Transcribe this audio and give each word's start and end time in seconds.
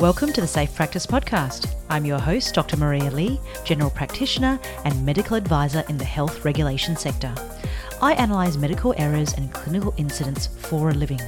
Welcome 0.00 0.32
to 0.32 0.40
the 0.40 0.46
Safe 0.46 0.74
Practice 0.74 1.06
Podcast. 1.06 1.74
I'm 1.90 2.06
your 2.06 2.18
host, 2.18 2.54
Dr. 2.54 2.78
Maria 2.78 3.10
Lee, 3.10 3.38
General 3.66 3.90
Practitioner 3.90 4.58
and 4.86 5.04
Medical 5.04 5.36
Advisor 5.36 5.84
in 5.90 5.98
the 5.98 6.06
health 6.06 6.42
regulation 6.42 6.96
sector. 6.96 7.34
I 8.00 8.14
analyse 8.14 8.56
medical 8.56 8.94
errors 8.96 9.34
and 9.34 9.52
clinical 9.52 9.92
incidents 9.98 10.46
for 10.46 10.88
a 10.88 10.94
living. 10.94 11.20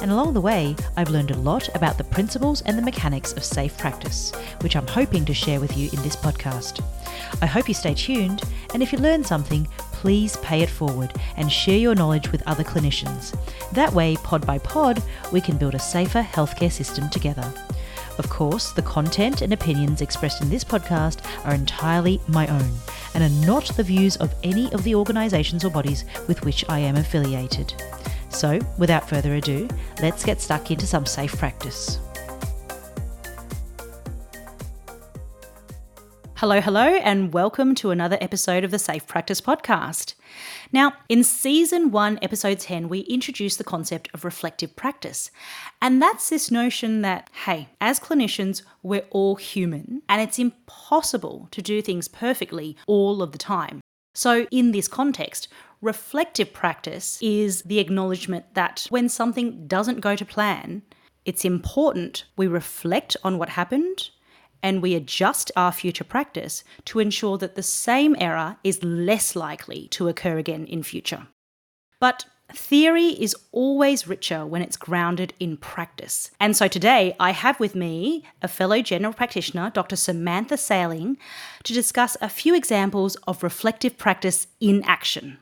And 0.00 0.10
along 0.10 0.32
the 0.32 0.40
way, 0.40 0.74
I've 0.96 1.10
learned 1.10 1.32
a 1.32 1.36
lot 1.36 1.68
about 1.76 1.98
the 1.98 2.04
principles 2.04 2.62
and 2.62 2.78
the 2.78 2.82
mechanics 2.82 3.34
of 3.34 3.44
safe 3.44 3.76
practice, 3.76 4.32
which 4.62 4.74
I'm 4.74 4.86
hoping 4.86 5.26
to 5.26 5.34
share 5.34 5.60
with 5.60 5.76
you 5.76 5.90
in 5.92 6.02
this 6.02 6.16
podcast. 6.16 6.82
I 7.42 7.46
hope 7.46 7.68
you 7.68 7.74
stay 7.74 7.92
tuned, 7.92 8.42
and 8.72 8.82
if 8.82 8.90
you 8.90 9.00
learn 9.00 9.22
something, 9.22 9.68
please 9.92 10.38
pay 10.38 10.62
it 10.62 10.70
forward 10.70 11.12
and 11.36 11.52
share 11.52 11.78
your 11.78 11.94
knowledge 11.94 12.32
with 12.32 12.42
other 12.46 12.64
clinicians. 12.64 13.36
That 13.72 13.92
way, 13.92 14.16
pod 14.16 14.46
by 14.46 14.60
pod, 14.60 15.02
we 15.30 15.42
can 15.42 15.58
build 15.58 15.74
a 15.74 15.78
safer 15.78 16.22
healthcare 16.22 16.72
system 16.72 17.10
together. 17.10 17.52
Of 18.18 18.30
course, 18.30 18.70
the 18.72 18.82
content 18.82 19.42
and 19.42 19.52
opinions 19.52 20.00
expressed 20.00 20.40
in 20.40 20.48
this 20.48 20.64
podcast 20.64 21.18
are 21.44 21.54
entirely 21.54 22.20
my 22.28 22.46
own 22.46 22.70
and 23.14 23.24
are 23.24 23.46
not 23.46 23.66
the 23.76 23.82
views 23.82 24.16
of 24.16 24.34
any 24.42 24.72
of 24.72 24.84
the 24.84 24.94
organisations 24.94 25.64
or 25.64 25.70
bodies 25.70 26.04
with 26.28 26.44
which 26.44 26.64
I 26.68 26.78
am 26.78 26.96
affiliated. 26.96 27.74
So, 28.28 28.58
without 28.78 29.08
further 29.08 29.34
ado, 29.34 29.68
let's 30.00 30.24
get 30.24 30.40
stuck 30.40 30.70
into 30.70 30.86
some 30.86 31.06
safe 31.06 31.36
practice. 31.36 31.98
Hello, 36.44 36.60
hello, 36.60 36.96
and 36.96 37.32
welcome 37.32 37.74
to 37.76 37.90
another 37.90 38.18
episode 38.20 38.64
of 38.64 38.70
the 38.70 38.78
Safe 38.78 39.06
Practice 39.06 39.40
Podcast. 39.40 40.12
Now, 40.72 40.92
in 41.08 41.24
season 41.24 41.90
one, 41.90 42.18
episode 42.20 42.60
10, 42.60 42.90
we 42.90 42.98
introduced 42.98 43.56
the 43.56 43.64
concept 43.64 44.10
of 44.12 44.26
reflective 44.26 44.76
practice. 44.76 45.30
And 45.80 46.02
that's 46.02 46.28
this 46.28 46.50
notion 46.50 47.00
that, 47.00 47.30
hey, 47.46 47.70
as 47.80 47.98
clinicians, 47.98 48.60
we're 48.82 49.06
all 49.08 49.36
human, 49.36 50.02
and 50.06 50.20
it's 50.20 50.38
impossible 50.38 51.48
to 51.50 51.62
do 51.62 51.80
things 51.80 52.08
perfectly 52.08 52.76
all 52.86 53.22
of 53.22 53.32
the 53.32 53.38
time. 53.38 53.80
So, 54.14 54.46
in 54.50 54.72
this 54.72 54.86
context, 54.86 55.48
reflective 55.80 56.52
practice 56.52 57.18
is 57.22 57.62
the 57.62 57.78
acknowledgement 57.78 58.52
that 58.52 58.86
when 58.90 59.08
something 59.08 59.66
doesn't 59.66 60.00
go 60.00 60.14
to 60.14 60.26
plan, 60.26 60.82
it's 61.24 61.46
important 61.46 62.24
we 62.36 62.46
reflect 62.46 63.16
on 63.24 63.38
what 63.38 63.48
happened 63.48 64.10
and 64.64 64.80
we 64.80 64.94
adjust 64.94 65.52
our 65.56 65.70
future 65.70 66.04
practice 66.04 66.64
to 66.86 66.98
ensure 66.98 67.36
that 67.36 67.54
the 67.54 67.62
same 67.62 68.16
error 68.18 68.56
is 68.64 68.82
less 68.82 69.36
likely 69.36 69.86
to 69.88 70.08
occur 70.08 70.38
again 70.38 70.64
in 70.64 70.82
future. 70.82 71.28
But 72.00 72.24
theory 72.50 73.08
is 73.08 73.36
always 73.52 74.08
richer 74.08 74.46
when 74.46 74.62
it's 74.62 74.78
grounded 74.78 75.34
in 75.38 75.58
practice. 75.58 76.30
And 76.40 76.56
so 76.56 76.66
today 76.66 77.14
I 77.20 77.32
have 77.32 77.60
with 77.60 77.74
me 77.74 78.24
a 78.40 78.48
fellow 78.48 78.80
general 78.80 79.12
practitioner, 79.12 79.68
Dr. 79.68 79.96
Samantha 79.96 80.56
Saling, 80.56 81.18
to 81.64 81.74
discuss 81.74 82.16
a 82.22 82.30
few 82.30 82.54
examples 82.54 83.16
of 83.26 83.42
reflective 83.42 83.98
practice 83.98 84.46
in 84.60 84.82
action. 84.84 85.36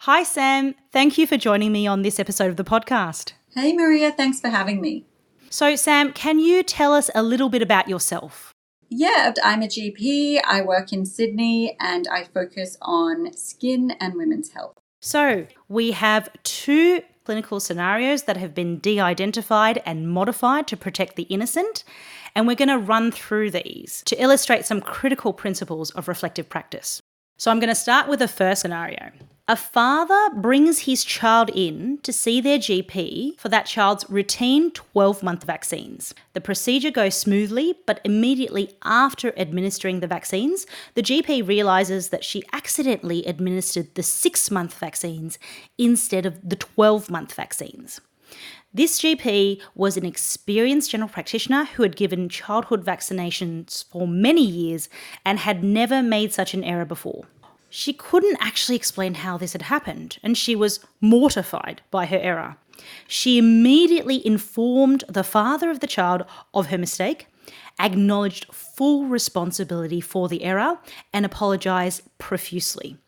Hi, 0.00 0.22
Sam. 0.22 0.76
Thank 0.92 1.18
you 1.18 1.26
for 1.26 1.36
joining 1.36 1.72
me 1.72 1.88
on 1.88 2.02
this 2.02 2.20
episode 2.20 2.50
of 2.50 2.56
the 2.56 2.64
podcast. 2.64 3.32
Hey, 3.56 3.72
Maria. 3.72 4.12
Thanks 4.12 4.38
for 4.38 4.50
having 4.50 4.80
me. 4.80 5.04
So, 5.50 5.76
Sam, 5.76 6.12
can 6.12 6.38
you 6.38 6.62
tell 6.62 6.92
us 6.92 7.10
a 7.14 7.22
little 7.22 7.48
bit 7.48 7.62
about 7.62 7.88
yourself? 7.88 8.52
Yeah, 8.88 9.32
I'm 9.42 9.62
a 9.62 9.66
GP. 9.66 10.40
I 10.44 10.62
work 10.62 10.92
in 10.92 11.04
Sydney 11.04 11.76
and 11.80 12.06
I 12.08 12.24
focus 12.24 12.76
on 12.82 13.32
skin 13.32 13.92
and 14.00 14.14
women's 14.14 14.52
health. 14.52 14.78
So, 15.00 15.46
we 15.68 15.92
have 15.92 16.30
two 16.42 17.02
clinical 17.24 17.58
scenarios 17.58 18.22
that 18.22 18.36
have 18.36 18.54
been 18.54 18.78
de 18.78 19.00
identified 19.00 19.82
and 19.84 20.08
modified 20.08 20.68
to 20.68 20.76
protect 20.76 21.16
the 21.16 21.24
innocent. 21.24 21.82
And 22.34 22.46
we're 22.46 22.54
going 22.54 22.68
to 22.68 22.78
run 22.78 23.10
through 23.10 23.50
these 23.50 24.02
to 24.06 24.22
illustrate 24.22 24.64
some 24.64 24.80
critical 24.80 25.32
principles 25.32 25.90
of 25.90 26.06
reflective 26.06 26.48
practice. 26.48 27.00
So, 27.38 27.50
I'm 27.50 27.60
going 27.60 27.68
to 27.68 27.74
start 27.74 28.08
with 28.08 28.20
the 28.20 28.28
first 28.28 28.62
scenario. 28.62 29.10
A 29.46 29.56
father 29.56 30.30
brings 30.34 30.80
his 30.80 31.04
child 31.04 31.50
in 31.50 31.98
to 31.98 32.12
see 32.12 32.40
their 32.40 32.58
GP 32.58 33.38
for 33.38 33.50
that 33.50 33.66
child's 33.66 34.08
routine 34.08 34.70
12 34.70 35.22
month 35.22 35.44
vaccines. 35.44 36.14
The 36.32 36.40
procedure 36.40 36.90
goes 36.90 37.14
smoothly, 37.14 37.74
but 37.86 38.00
immediately 38.04 38.72
after 38.84 39.38
administering 39.38 40.00
the 40.00 40.06
vaccines, 40.06 40.66
the 40.94 41.02
GP 41.02 41.46
realizes 41.46 42.08
that 42.08 42.24
she 42.24 42.42
accidentally 42.54 43.24
administered 43.26 43.94
the 43.94 44.02
6 44.02 44.50
month 44.50 44.74
vaccines 44.78 45.38
instead 45.76 46.24
of 46.24 46.40
the 46.48 46.56
12 46.56 47.10
month 47.10 47.34
vaccines. 47.34 48.00
This 48.76 49.00
GP 49.00 49.62
was 49.74 49.96
an 49.96 50.04
experienced 50.04 50.90
general 50.90 51.08
practitioner 51.08 51.64
who 51.64 51.82
had 51.82 51.96
given 51.96 52.28
childhood 52.28 52.84
vaccinations 52.84 53.86
for 53.86 54.06
many 54.06 54.44
years 54.44 54.90
and 55.24 55.38
had 55.38 55.64
never 55.64 56.02
made 56.02 56.34
such 56.34 56.52
an 56.52 56.62
error 56.62 56.84
before. 56.84 57.24
She 57.70 57.94
couldn't 57.94 58.36
actually 58.38 58.76
explain 58.76 59.14
how 59.14 59.38
this 59.38 59.54
had 59.54 59.62
happened, 59.62 60.18
and 60.22 60.36
she 60.36 60.54
was 60.54 60.80
mortified 61.00 61.80
by 61.90 62.04
her 62.04 62.18
error. 62.18 62.58
She 63.08 63.38
immediately 63.38 64.20
informed 64.26 65.04
the 65.08 65.24
father 65.24 65.70
of 65.70 65.80
the 65.80 65.86
child 65.86 66.26
of 66.52 66.66
her 66.66 66.76
mistake, 66.76 67.28
acknowledged 67.80 68.52
full 68.52 69.06
responsibility 69.06 70.02
for 70.02 70.28
the 70.28 70.44
error, 70.44 70.78
and 71.14 71.24
apologised 71.24 72.02
profusely. 72.18 72.98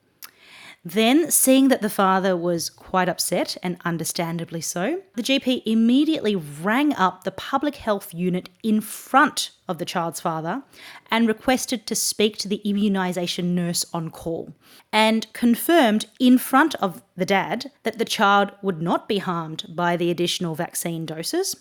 Then, 0.84 1.31
seeing 1.31 1.69
that 1.69 1.83
the 1.83 1.91
father 1.91 2.37
was 2.37 2.71
quite 2.71 3.09
upset, 3.09 3.56
and 3.62 3.77
understandably 3.84 4.61
so, 4.61 5.03
the 5.16 5.22
GP 5.22 5.62
immediately 5.66 6.37
rang 6.37 6.94
up 6.94 7.25
the 7.25 7.33
public 7.33 7.77
health 7.77 8.15
unit 8.15 8.49
in 8.62 8.81
front 8.81 9.50
of 9.69 9.78
the 9.78 9.84
child's 9.84 10.21
father 10.21 10.62
and 11.11 11.28
requested 11.28 11.87
to 11.87 11.94
speak 11.94 12.39
to 12.39 12.49
the 12.49 12.62
immunisation 12.65 13.55
nurse 13.55 13.84
on 13.93 14.11
call 14.11 14.55
and 14.93 15.31
confirmed 15.33 16.06
in 16.19 16.39
front 16.39 16.75
of 16.77 17.03
the 17.16 17.27
dad 17.27 17.71
that 17.83 17.99
the 17.99 18.05
child 18.05 18.53
would 18.62 18.81
not 18.81 19.09
be 19.09 19.19
harmed 19.19 19.66
by 19.69 19.97
the 19.97 20.10
additional 20.10 20.55
vaccine 20.55 21.05
doses 21.05 21.55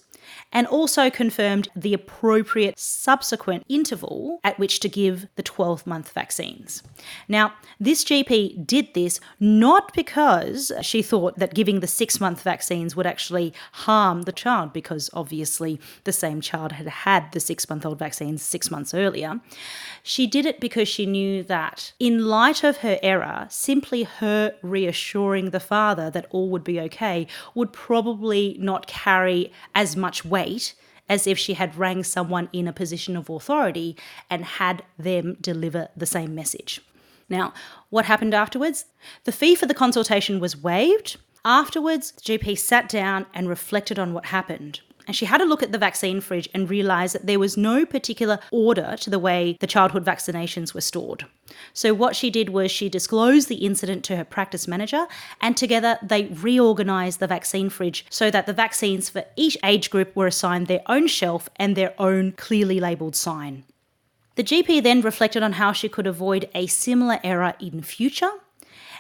and 0.52 0.68
also 0.68 1.10
confirmed 1.10 1.68
the 1.76 1.94
appropriate 1.94 2.78
subsequent 2.80 3.64
interval 3.70 4.40
at 4.44 4.58
which 4.60 4.80
to 4.80 4.90
give 4.90 5.28
the 5.36 5.44
12 5.44 5.86
month 5.86 6.12
vaccines. 6.12 6.84
Now, 7.28 7.54
this 7.80 8.04
GP 8.04 8.66
did 8.66 8.94
this 8.94 9.20
not 9.40 9.94
because 9.94 10.72
she 10.82 11.02
thought 11.02 11.38
that 11.40 11.54
giving 11.54 11.80
the 11.80 11.88
six 11.88 12.20
month 12.20 12.42
vaccines 12.42 12.96
would 12.96 13.06
actually 13.06 13.54
harm 13.72 14.24
the 14.24 14.32
child, 14.32 14.74
because 14.74 15.10
obviously 15.14 15.80
the 16.04 16.14
same 16.14 16.42
child 16.42 16.74
had 16.74 16.88
had 16.88 17.32
the 17.32 17.40
six 17.40 17.70
month 17.70 17.86
old 17.86 18.00
vaccines 18.00 18.42
six 18.42 18.72
months 18.72 18.94
earlier. 18.94 19.40
She 20.04 20.28
did 20.28 20.46
it 20.46 20.60
because 20.60 20.88
she 20.88 21.06
knew 21.06 21.44
that, 21.44 21.94
in 22.00 22.26
light 22.26 22.64
of 22.64 22.78
her 22.78 23.00
error, 23.04 23.48
simply 23.50 24.04
her 24.04 24.54
reassuring 24.62 25.50
the 25.50 25.60
father 25.60 26.10
that 26.12 26.28
all 26.30 26.50
would 26.50 26.64
be 26.64 26.80
okay 26.82 27.28
would 27.54 27.74
probably 27.74 28.58
not 28.60 28.88
carry 28.88 29.52
as 29.76 29.96
much 29.96 30.17
weight 30.26 30.74
as 31.10 31.26
if 31.26 31.38
she 31.38 31.54
had 31.54 31.78
rang 31.78 32.04
someone 32.04 32.50
in 32.52 32.68
a 32.68 32.74
position 32.74 33.16
of 33.16 33.30
authority 33.30 33.96
and 34.30 34.44
had 34.44 34.84
them 34.98 35.38
deliver 35.40 35.88
the 35.96 36.06
same 36.06 36.36
message. 36.36 36.82
Now, 37.30 37.54
what 37.90 38.06
happened 38.06 38.34
afterwards? 38.34 38.86
The 39.24 39.32
fee 39.32 39.56
for 39.56 39.66
the 39.66 39.74
consultation 39.74 40.40
was 40.40 40.62
waived. 40.62 41.18
Afterwards, 41.46 42.12
the 42.12 42.22
GP 42.22 42.58
sat 42.58 42.90
down 42.90 43.26
and 43.34 43.48
reflected 43.48 43.98
on 44.00 44.14
what 44.14 44.28
happened. 44.28 44.82
And 45.08 45.16
she 45.16 45.26
had 45.26 45.42
a 45.42 45.46
look 45.46 45.64
at 45.64 45.72
the 45.72 45.78
vaccine 45.78 46.20
fridge 46.20 46.50
and 46.54 46.70
realised 46.70 47.16
that 47.16 47.26
there 47.26 47.40
was 47.40 47.56
no 47.56 47.86
particular 47.86 48.40
order 48.52 48.96
to 49.00 49.10
the 49.10 49.18
way 49.18 49.58
the 49.62 49.68
childhood 49.68 50.06
vaccinations 50.06 50.74
were 50.74 50.82
stored. 50.82 51.26
So, 51.74 51.94
what 51.94 52.16
she 52.16 52.30
did 52.30 52.50
was 52.50 52.70
she 52.70 52.90
disclosed 52.90 53.48
the 53.48 53.66
incident 53.66 54.04
to 54.06 54.18
her 54.18 54.26
practice 54.26 54.68
manager, 54.68 55.08
and 55.40 55.56
together 55.56 55.98
they 56.04 56.26
reorganised 56.26 57.20
the 57.20 57.28
vaccine 57.28 57.70
fridge 57.70 58.06
so 58.10 58.30
that 58.30 58.46
the 58.46 58.54
vaccines 58.54 59.10
for 59.10 59.24
each 59.38 59.58
age 59.64 59.90
group 59.90 60.14
were 60.14 60.28
assigned 60.28 60.68
their 60.68 60.84
own 60.88 61.08
shelf 61.08 61.48
and 61.56 61.76
their 61.76 61.94
own 61.98 62.34
clearly 62.34 62.80
labelled 62.82 63.16
sign. 63.16 63.64
The 64.36 64.44
GP 64.44 64.84
then 64.84 65.02
reflected 65.02 65.42
on 65.42 65.54
how 65.54 65.72
she 65.72 65.90
could 65.90 66.06
avoid 66.06 66.50
a 66.54 66.68
similar 66.68 67.20
error 67.24 67.56
in 67.60 67.82
future 67.82 68.30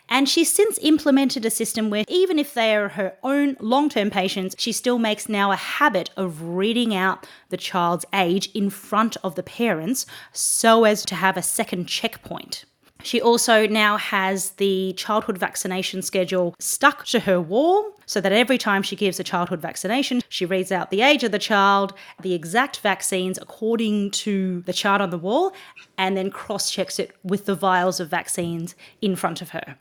and 0.09 0.27
she's 0.27 0.51
since 0.51 0.77
implemented 0.81 1.45
a 1.45 1.49
system 1.49 1.89
where 1.89 2.05
even 2.07 2.39
if 2.39 2.53
they 2.53 2.75
are 2.75 2.89
her 2.89 3.13
own 3.23 3.57
long 3.59 3.89
term 3.89 4.09
patients, 4.09 4.55
she 4.57 4.71
still 4.71 4.99
makes 4.99 5.27
now 5.27 5.51
a 5.51 5.55
habit 5.55 6.09
of 6.15 6.41
reading 6.41 6.95
out 6.95 7.27
the 7.49 7.57
child's 7.57 8.05
age 8.13 8.49
in 8.53 8.69
front 8.69 9.17
of 9.23 9.35
the 9.35 9.43
parents 9.43 10.05
so 10.31 10.83
as 10.83 11.03
to 11.05 11.15
have 11.15 11.37
a 11.37 11.41
second 11.41 11.87
checkpoint. 11.87 12.65
She 13.07 13.21
also 13.21 13.65
now 13.67 13.95
has 13.95 14.49
the 14.57 14.91
childhood 14.97 15.37
vaccination 15.37 16.01
schedule 16.01 16.53
stuck 16.59 17.05
to 17.05 17.21
her 17.21 17.39
wall 17.39 17.93
so 18.05 18.19
that 18.19 18.33
every 18.33 18.57
time 18.57 18.83
she 18.83 18.97
gives 18.97 19.17
a 19.17 19.23
childhood 19.23 19.61
vaccination, 19.61 20.21
she 20.27 20.45
reads 20.45 20.73
out 20.73 20.91
the 20.91 21.01
age 21.01 21.23
of 21.23 21.31
the 21.31 21.39
child, 21.39 21.93
the 22.21 22.33
exact 22.33 22.81
vaccines 22.81 23.37
according 23.41 24.11
to 24.11 24.61
the 24.65 24.73
chart 24.73 24.99
on 24.99 25.09
the 25.09 25.17
wall, 25.17 25.53
and 25.97 26.17
then 26.17 26.29
cross 26.29 26.69
checks 26.69 26.99
it 26.99 27.15
with 27.23 27.45
the 27.45 27.55
vials 27.55 28.01
of 28.01 28.09
vaccines 28.09 28.75
in 29.01 29.15
front 29.15 29.41
of 29.41 29.51
her. 29.51 29.77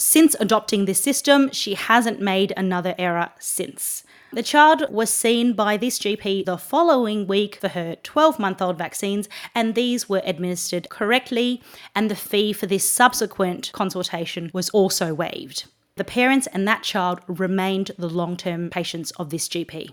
Since 0.00 0.34
adopting 0.40 0.86
this 0.86 0.98
system, 0.98 1.50
she 1.52 1.74
hasn't 1.74 2.22
made 2.22 2.54
another 2.56 2.94
error 2.98 3.28
since. 3.38 4.02
The 4.32 4.42
child 4.42 4.86
was 4.88 5.10
seen 5.10 5.52
by 5.52 5.76
this 5.76 5.98
GP 5.98 6.46
the 6.46 6.56
following 6.56 7.26
week 7.26 7.56
for 7.56 7.68
her 7.68 7.96
12 8.02 8.38
month 8.38 8.62
old 8.62 8.78
vaccines, 8.78 9.28
and 9.54 9.74
these 9.74 10.08
were 10.08 10.22
administered 10.24 10.88
correctly, 10.88 11.62
and 11.94 12.10
the 12.10 12.16
fee 12.16 12.54
for 12.54 12.64
this 12.64 12.90
subsequent 12.90 13.72
consultation 13.74 14.50
was 14.54 14.70
also 14.70 15.12
waived. 15.12 15.64
The 15.96 16.04
parents 16.04 16.46
and 16.46 16.66
that 16.66 16.82
child 16.82 17.20
remained 17.26 17.90
the 17.98 18.08
long 18.08 18.38
term 18.38 18.70
patients 18.70 19.10
of 19.12 19.28
this 19.28 19.48
GP. 19.48 19.90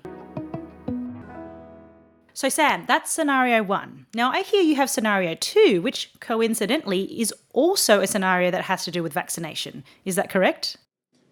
So, 2.37 2.49
Sam, 2.49 2.85
that's 2.87 3.11
scenario 3.11 3.63
one. 3.63 4.05
Now, 4.13 4.29
I 4.29 4.43
hear 4.43 4.61
you 4.61 4.75
have 4.75 4.91
scenario 4.91 5.33
two, 5.33 5.81
which 5.81 6.11
coincidentally 6.19 7.19
is 7.19 7.33
also 7.51 7.99
a 7.99 8.05
scenario 8.05 8.51
that 8.51 8.65
has 8.65 8.83
to 8.83 8.91
do 8.91 9.01
with 9.01 9.11
vaccination. 9.11 9.83
Is 10.05 10.15
that 10.17 10.29
correct? 10.29 10.77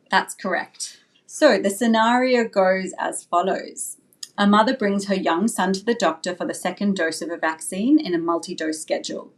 That's 0.10 0.34
correct. 0.34 0.98
So, 1.28 1.60
the 1.60 1.70
scenario 1.70 2.48
goes 2.48 2.92
as 2.98 3.24
follows 3.24 3.98
A 4.36 4.48
mother 4.48 4.76
brings 4.76 5.06
her 5.06 5.14
young 5.14 5.48
son 5.48 5.74
to 5.74 5.86
the 5.86 5.94
doctor 5.94 6.34
for 6.34 6.48
the 6.48 6.56
second 6.56 6.96
dose 6.96 7.22
of 7.22 7.30
a 7.30 7.38
vaccine 7.38 8.00
in 8.00 8.16
a 8.16 8.18
multi 8.18 8.56
dose 8.56 8.82
schedule. 8.82 9.32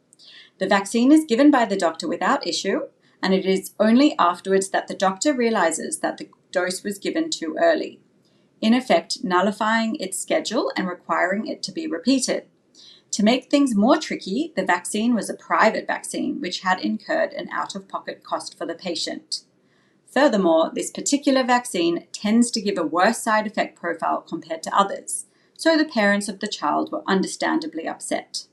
The 0.59 0.69
vaccine 0.69 1.11
is 1.11 1.25
given 1.25 1.51
by 1.51 1.65
the 1.65 1.75
doctor 1.75 2.07
without 2.07 2.47
issue, 2.47 2.83
and 3.21 3.33
it 3.33 3.45
is 3.45 3.73
only 3.77 4.15
afterwards 4.17 4.69
that 4.69 4.87
the 4.87 4.95
doctor 4.95 5.33
realizes 5.33 5.99
that 5.99 6.17
the 6.17 6.29
dose 6.49 6.85
was 6.85 6.97
given 6.97 7.29
too 7.29 7.57
early 7.59 7.99
in 8.61 8.73
effect 8.73 9.23
nullifying 9.23 9.95
its 9.95 10.19
schedule 10.19 10.71
and 10.75 10.87
requiring 10.87 11.47
it 11.47 11.61
to 11.63 11.71
be 11.71 11.87
repeated. 11.87 12.45
To 13.11 13.23
make 13.23 13.49
things 13.49 13.75
more 13.75 13.97
tricky, 13.97 14.53
the 14.55 14.65
vaccine 14.65 15.15
was 15.15 15.29
a 15.29 15.33
private 15.33 15.87
vaccine 15.87 16.41
which 16.41 16.61
had 16.61 16.79
incurred 16.79 17.33
an 17.33 17.49
out 17.51 17.75
of 17.75 17.87
pocket 17.87 18.23
cost 18.23 18.57
for 18.57 18.65
the 18.65 18.75
patient. 18.75 19.43
Furthermore, 20.11 20.71
this 20.73 20.91
particular 20.91 21.43
vaccine 21.43 22.07
tends 22.11 22.51
to 22.51 22.61
give 22.61 22.77
a 22.77 22.83
worse 22.83 23.19
side 23.19 23.47
effect 23.47 23.79
profile 23.79 24.21
compared 24.21 24.63
to 24.63 24.75
others, 24.75 25.25
so 25.55 25.77
the 25.77 25.85
parents 25.85 26.27
of 26.27 26.39
the 26.39 26.47
child 26.47 26.91
were 26.91 27.03
understandably 27.07 27.87
upset. 27.87 28.45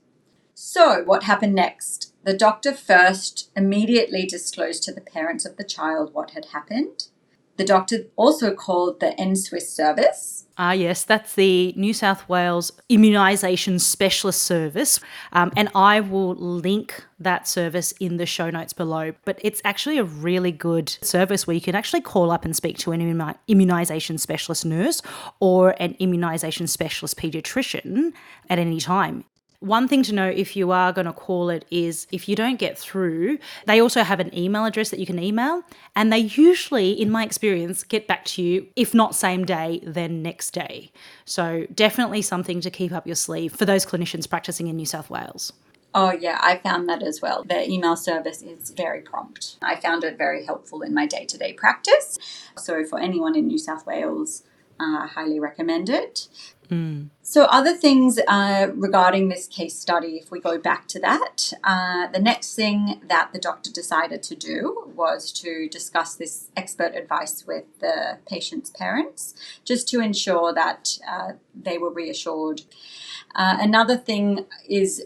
So, 0.53 1.03
what 1.03 1.23
happened 1.23 1.53
next? 1.53 2.13
The 2.23 2.33
doctor 2.33 2.73
first 2.73 3.51
immediately 3.55 4.25
disclosed 4.25 4.83
to 4.83 4.93
the 4.93 5.01
parents 5.01 5.45
of 5.45 5.57
the 5.57 5.63
child 5.63 6.13
what 6.13 6.31
had 6.31 6.45
happened. 6.45 7.09
The 7.57 7.65
doctor 7.65 8.07
also 8.15 8.53
called 8.53 8.99
the 8.99 9.15
NSWIS 9.17 9.63
service. 9.63 10.45
Ah, 10.57 10.71
yes, 10.71 11.03
that's 11.03 11.35
the 11.35 11.73
New 11.75 11.93
South 11.93 12.27
Wales 12.29 12.71
Immunisation 12.89 13.79
Specialist 13.79 14.43
Service. 14.43 14.99
Um, 15.33 15.51
and 15.55 15.69
I 15.75 15.99
will 15.99 16.35
link 16.35 17.05
that 17.19 17.47
service 17.47 17.91
in 17.93 18.17
the 18.17 18.25
show 18.25 18.49
notes 18.49 18.71
below. 18.71 19.13
But 19.25 19.39
it's 19.41 19.61
actually 19.65 19.97
a 19.97 20.03
really 20.03 20.51
good 20.51 20.89
service 21.01 21.45
where 21.45 21.53
you 21.53 21.61
can 21.61 21.75
actually 21.75 22.01
call 22.01 22.31
up 22.31 22.45
and 22.45 22.55
speak 22.55 22.77
to 22.79 22.91
an 22.93 23.01
immunisation 23.49 24.19
specialist 24.19 24.65
nurse 24.65 25.01
or 25.39 25.75
an 25.81 25.95
immunisation 25.95 26.69
specialist 26.69 27.17
paediatrician 27.17 28.13
at 28.49 28.59
any 28.59 28.79
time. 28.79 29.25
One 29.65 29.87
thing 29.87 30.03
to 30.03 30.13
know 30.13 30.29
if 30.29 30.55
you 30.55 30.69
are 30.69 30.93
going 30.93 31.07
to 31.07 31.13
call 31.13 31.49
it 31.49 31.65
is 31.71 32.05
if 32.11 32.29
you 32.29 32.35
don't 32.35 32.59
get 32.59 32.77
through, 32.77 33.39
they 33.65 33.81
also 33.81 34.03
have 34.03 34.19
an 34.19 34.31
email 34.37 34.63
address 34.63 34.91
that 34.91 34.99
you 34.99 35.07
can 35.07 35.17
email, 35.17 35.63
and 35.95 36.13
they 36.13 36.19
usually, 36.19 36.91
in 36.91 37.09
my 37.09 37.23
experience, 37.23 37.83
get 37.83 38.07
back 38.07 38.25
to 38.25 38.43
you, 38.43 38.67
if 38.75 38.93
not 38.93 39.15
same 39.15 39.43
day, 39.43 39.81
then 39.81 40.21
next 40.21 40.51
day. 40.51 40.91
So, 41.25 41.65
definitely 41.73 42.21
something 42.21 42.61
to 42.61 42.69
keep 42.69 42.91
up 42.91 43.07
your 43.07 43.15
sleeve 43.15 43.55
for 43.55 43.65
those 43.65 43.87
clinicians 43.87 44.29
practicing 44.29 44.67
in 44.67 44.75
New 44.75 44.85
South 44.85 45.09
Wales. 45.09 45.51
Oh, 45.95 46.11
yeah, 46.11 46.37
I 46.43 46.57
found 46.57 46.87
that 46.89 47.01
as 47.01 47.19
well. 47.23 47.43
Their 47.43 47.63
email 47.63 47.95
service 47.95 48.43
is 48.43 48.69
very 48.69 49.01
prompt. 49.01 49.57
I 49.63 49.77
found 49.77 50.03
it 50.03 50.15
very 50.15 50.45
helpful 50.45 50.83
in 50.83 50.93
my 50.93 51.07
day 51.07 51.25
to 51.25 51.39
day 51.39 51.53
practice. 51.53 52.19
So, 52.55 52.85
for 52.85 52.99
anyone 52.99 53.35
in 53.35 53.47
New 53.47 53.57
South 53.57 53.87
Wales, 53.87 54.43
uh, 54.79 54.99
I 55.03 55.07
highly 55.07 55.39
recommend 55.39 55.89
it. 55.89 56.27
Mm. 56.69 57.09
So, 57.21 57.43
other 57.45 57.75
things 57.75 58.19
uh, 58.27 58.67
regarding 58.73 59.29
this 59.29 59.47
case 59.47 59.77
study, 59.77 60.17
if 60.17 60.31
we 60.31 60.39
go 60.39 60.57
back 60.57 60.87
to 60.89 60.99
that, 60.99 61.53
uh, 61.63 62.07
the 62.07 62.19
next 62.19 62.55
thing 62.55 63.01
that 63.07 63.31
the 63.33 63.39
doctor 63.39 63.71
decided 63.71 64.23
to 64.23 64.35
do 64.35 64.91
was 64.95 65.31
to 65.33 65.67
discuss 65.69 66.15
this 66.15 66.49
expert 66.55 66.95
advice 66.95 67.45
with 67.45 67.65
the 67.79 68.17
patient's 68.27 68.69
parents, 68.69 69.35
just 69.63 69.87
to 69.89 69.99
ensure 69.99 70.53
that 70.53 70.97
uh, 71.09 71.33
they 71.53 71.77
were 71.77 71.91
reassured. 71.91 72.61
Uh, 73.35 73.57
another 73.59 73.97
thing 73.97 74.45
is 74.67 75.05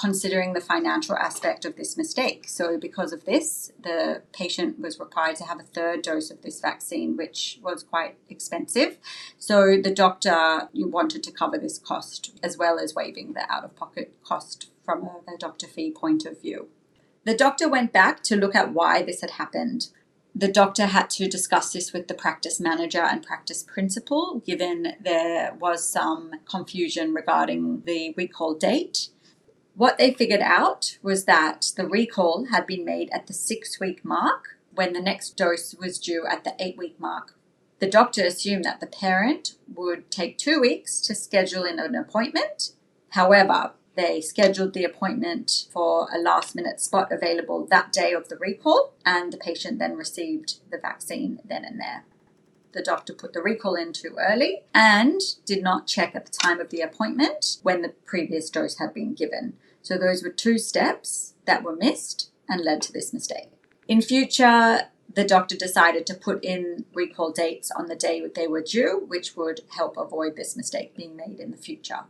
considering 0.00 0.54
the 0.54 0.60
financial 0.60 1.14
aspect 1.16 1.66
of 1.66 1.76
this 1.76 1.96
mistake. 1.96 2.46
So, 2.48 2.78
because 2.78 3.12
of 3.12 3.24
this, 3.26 3.70
the 3.82 4.22
patient 4.32 4.80
was 4.80 4.98
required 4.98 5.36
to 5.36 5.44
have 5.44 5.60
a 5.60 5.64
third 5.64 6.02
dose 6.02 6.30
of 6.30 6.40
this 6.40 6.60
vaccine, 6.60 7.16
which 7.16 7.58
was 7.62 7.82
quite 7.82 8.16
expensive. 8.30 8.96
So, 9.36 9.76
the 9.76 9.94
doctor 9.94 10.68
wanted 10.72 11.22
to 11.24 11.30
cover 11.30 11.58
this 11.58 11.78
cost 11.78 12.32
as 12.42 12.56
well 12.56 12.78
as 12.78 12.94
waiving 12.94 13.34
the 13.34 13.50
out 13.52 13.64
of 13.64 13.76
pocket 13.76 14.14
cost 14.24 14.70
from 14.84 15.02
a, 15.02 15.34
a 15.34 15.36
doctor 15.38 15.66
fee 15.66 15.90
point 15.90 16.24
of 16.24 16.40
view. 16.40 16.68
The 17.24 17.36
doctor 17.36 17.68
went 17.68 17.92
back 17.92 18.22
to 18.24 18.36
look 18.36 18.54
at 18.54 18.72
why 18.72 19.02
this 19.02 19.20
had 19.20 19.32
happened. 19.32 19.88
The 20.34 20.50
doctor 20.50 20.86
had 20.86 21.10
to 21.10 21.28
discuss 21.28 21.72
this 21.72 21.92
with 21.92 22.08
the 22.08 22.14
practice 22.14 22.58
manager 22.58 23.02
and 23.02 23.22
practice 23.22 23.62
principal, 23.62 24.42
given 24.46 24.94
there 25.00 25.54
was 25.60 25.86
some 25.86 26.32
confusion 26.48 27.12
regarding 27.12 27.82
the 27.84 28.14
recall 28.16 28.54
date. 28.54 29.10
What 29.80 29.96
they 29.96 30.12
figured 30.12 30.42
out 30.42 30.98
was 31.02 31.24
that 31.24 31.72
the 31.74 31.86
recall 31.86 32.48
had 32.50 32.66
been 32.66 32.84
made 32.84 33.08
at 33.12 33.26
the 33.26 33.32
six 33.32 33.80
week 33.80 34.04
mark 34.04 34.58
when 34.74 34.92
the 34.92 35.00
next 35.00 35.38
dose 35.38 35.74
was 35.74 35.98
due 35.98 36.26
at 36.26 36.44
the 36.44 36.54
eight 36.58 36.76
week 36.76 37.00
mark. 37.00 37.34
The 37.78 37.88
doctor 37.88 38.26
assumed 38.26 38.66
that 38.66 38.80
the 38.80 38.86
parent 38.86 39.54
would 39.74 40.10
take 40.10 40.36
two 40.36 40.60
weeks 40.60 41.00
to 41.00 41.14
schedule 41.14 41.64
in 41.64 41.78
an 41.78 41.94
appointment. 41.94 42.74
However, 43.12 43.72
they 43.94 44.20
scheduled 44.20 44.74
the 44.74 44.84
appointment 44.84 45.64
for 45.72 46.08
a 46.14 46.18
last 46.18 46.54
minute 46.54 46.82
spot 46.82 47.10
available 47.10 47.64
that 47.70 47.90
day 47.90 48.12
of 48.12 48.28
the 48.28 48.36
recall, 48.36 48.92
and 49.06 49.32
the 49.32 49.38
patient 49.38 49.78
then 49.78 49.96
received 49.96 50.56
the 50.70 50.76
vaccine 50.76 51.40
then 51.42 51.64
and 51.64 51.80
there. 51.80 52.04
The 52.72 52.82
doctor 52.82 53.14
put 53.14 53.32
the 53.32 53.40
recall 53.40 53.76
in 53.76 53.94
too 53.94 54.14
early 54.18 54.60
and 54.74 55.22
did 55.46 55.62
not 55.62 55.86
check 55.86 56.14
at 56.14 56.26
the 56.26 56.32
time 56.32 56.60
of 56.60 56.68
the 56.68 56.82
appointment 56.82 57.56
when 57.62 57.80
the 57.80 57.94
previous 58.04 58.50
dose 58.50 58.78
had 58.78 58.92
been 58.92 59.14
given. 59.14 59.54
So 59.82 59.96
those 59.96 60.22
were 60.22 60.30
two 60.30 60.58
steps 60.58 61.34
that 61.46 61.62
were 61.62 61.76
missed 61.76 62.30
and 62.48 62.64
led 62.64 62.82
to 62.82 62.92
this 62.92 63.12
mistake. 63.12 63.50
In 63.88 64.02
future, 64.02 64.82
the 65.12 65.24
doctor 65.24 65.56
decided 65.56 66.06
to 66.06 66.14
put 66.14 66.44
in 66.44 66.84
recall 66.94 67.32
dates 67.32 67.70
on 67.70 67.86
the 67.86 67.96
day 67.96 68.22
they 68.34 68.46
were 68.46 68.62
due, 68.62 69.04
which 69.08 69.36
would 69.36 69.60
help 69.76 69.96
avoid 69.96 70.36
this 70.36 70.56
mistake 70.56 70.96
being 70.96 71.16
made 71.16 71.40
in 71.40 71.50
the 71.50 71.56
future. 71.56 72.04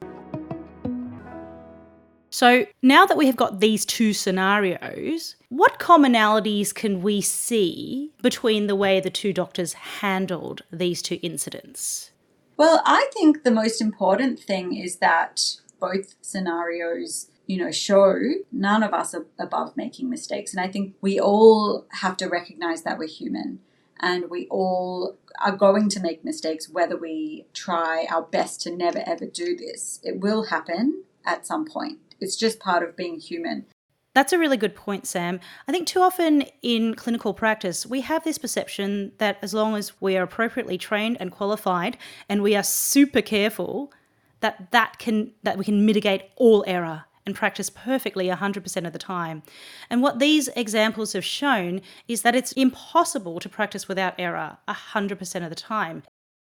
So, 2.33 2.67
now 2.81 3.07
that 3.07 3.17
we 3.17 3.27
have 3.27 3.35
got 3.35 3.59
these 3.59 3.85
two 3.85 4.13
scenarios, 4.13 5.35
what 5.49 5.81
commonalities 5.81 6.73
can 6.73 7.03
we 7.03 7.21
see 7.21 8.13
between 8.23 8.69
the 8.69 8.77
way 8.77 9.01
the 9.01 9.11
two 9.11 9.33
doctors 9.33 9.73
handled 9.73 10.63
these 10.71 11.03
two 11.03 11.19
incidents? 11.23 12.13
Well, 12.57 12.83
I 12.85 13.09
think 13.15 13.43
the 13.43 13.51
most 13.51 13.81
important 13.81 14.39
thing 14.39 14.77
is 14.77 14.99
that 14.99 15.41
both 15.81 16.15
scenarios 16.21 17.30
you 17.51 17.57
know, 17.57 17.73
show 17.73 18.17
none 18.53 18.85
of 18.85 18.95
us 18.95 19.13
are 19.13 19.27
above 19.37 19.77
making 19.77 20.09
mistakes. 20.09 20.55
And 20.55 20.65
I 20.65 20.69
think 20.69 20.95
we 21.01 21.19
all 21.19 21.85
have 21.95 22.17
to 22.19 22.29
recognize 22.29 22.83
that 22.83 22.97
we're 22.97 23.09
human 23.09 23.59
and 23.99 24.31
we 24.31 24.47
all 24.53 25.17
are 25.41 25.57
going 25.57 25.89
to 25.89 25.99
make 26.01 26.25
mistakes 26.25 26.69
whether 26.69 26.97
we 26.97 27.47
try 27.53 28.07
our 28.09 28.23
best 28.23 28.61
to 28.61 28.77
never 28.77 29.03
ever 29.05 29.27
do 29.27 29.57
this. 29.57 29.99
It 30.05 30.21
will 30.21 30.45
happen 30.45 31.03
at 31.27 31.45
some 31.45 31.65
point. 31.65 31.99
It's 32.21 32.37
just 32.37 32.61
part 32.61 32.85
of 32.85 32.95
being 32.95 33.19
human. 33.19 33.67
That's 34.15 34.33
a 34.33 34.39
really 34.39 34.57
good 34.57 34.77
point, 34.77 35.09
Sam. 35.09 35.41
I 35.67 35.73
think 35.73 35.89
too 35.89 36.03
often 36.03 36.45
in 36.63 36.95
clinical 36.95 37.35
practice, 37.35 37.85
we 37.85 38.03
have 38.03 38.23
this 38.23 38.39
perception 38.39 39.11
that 39.19 39.39
as 39.43 39.53
long 39.53 39.75
as 39.75 40.01
we 40.01 40.17
are 40.17 40.23
appropriately 40.23 40.79
trained 40.79 41.17
and 41.19 41.33
qualified 41.33 41.99
and 42.29 42.45
we 42.45 42.55
are 42.55 42.63
super 42.63 43.23
careful, 43.23 43.93
that 44.39 44.71
that 44.71 45.01
can 45.01 45.33
that 45.43 45.59
we 45.59 45.65
can 45.65 45.85
mitigate 45.85 46.23
all 46.37 46.63
error 46.69 47.07
and 47.31 47.37
practice 47.37 47.71
perfectly 47.71 48.27
100% 48.27 48.87
of 48.87 48.93
the 48.93 48.99
time. 48.99 49.43
And 49.89 50.03
what 50.03 50.19
these 50.19 50.49
examples 50.49 51.13
have 51.13 51.25
shown 51.25 51.81
is 52.09 52.23
that 52.23 52.35
it's 52.35 52.53
impossible 52.53 53.39
to 53.41 53.49
practice 53.49 53.87
without 53.87 54.15
error 54.19 54.59
100% 54.69 55.43
of 55.45 55.49
the 55.49 55.55
time. 55.55 56.03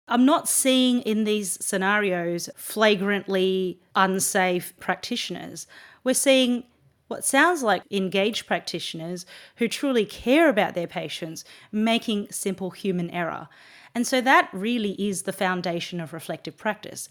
I'm 0.08 0.24
not 0.24 0.48
seeing 0.48 1.00
in 1.00 1.24
these 1.24 1.58
scenarios 1.64 2.48
flagrantly 2.56 3.80
unsafe 3.94 4.74
practitioners. 4.78 5.66
We're 6.04 6.14
seeing 6.14 6.64
what 7.08 7.24
sounds 7.24 7.62
like 7.62 7.82
engaged 7.90 8.46
practitioners 8.46 9.26
who 9.56 9.66
truly 9.66 10.04
care 10.04 10.48
about 10.48 10.74
their 10.74 10.86
patients 10.86 11.44
making 11.72 12.30
simple 12.30 12.70
human 12.70 13.10
error. 13.10 13.48
And 13.94 14.06
so 14.06 14.20
that 14.20 14.50
really 14.52 14.92
is 14.92 15.22
the 15.22 15.32
foundation 15.32 16.00
of 16.00 16.12
reflective 16.12 16.56
practice. 16.56 17.08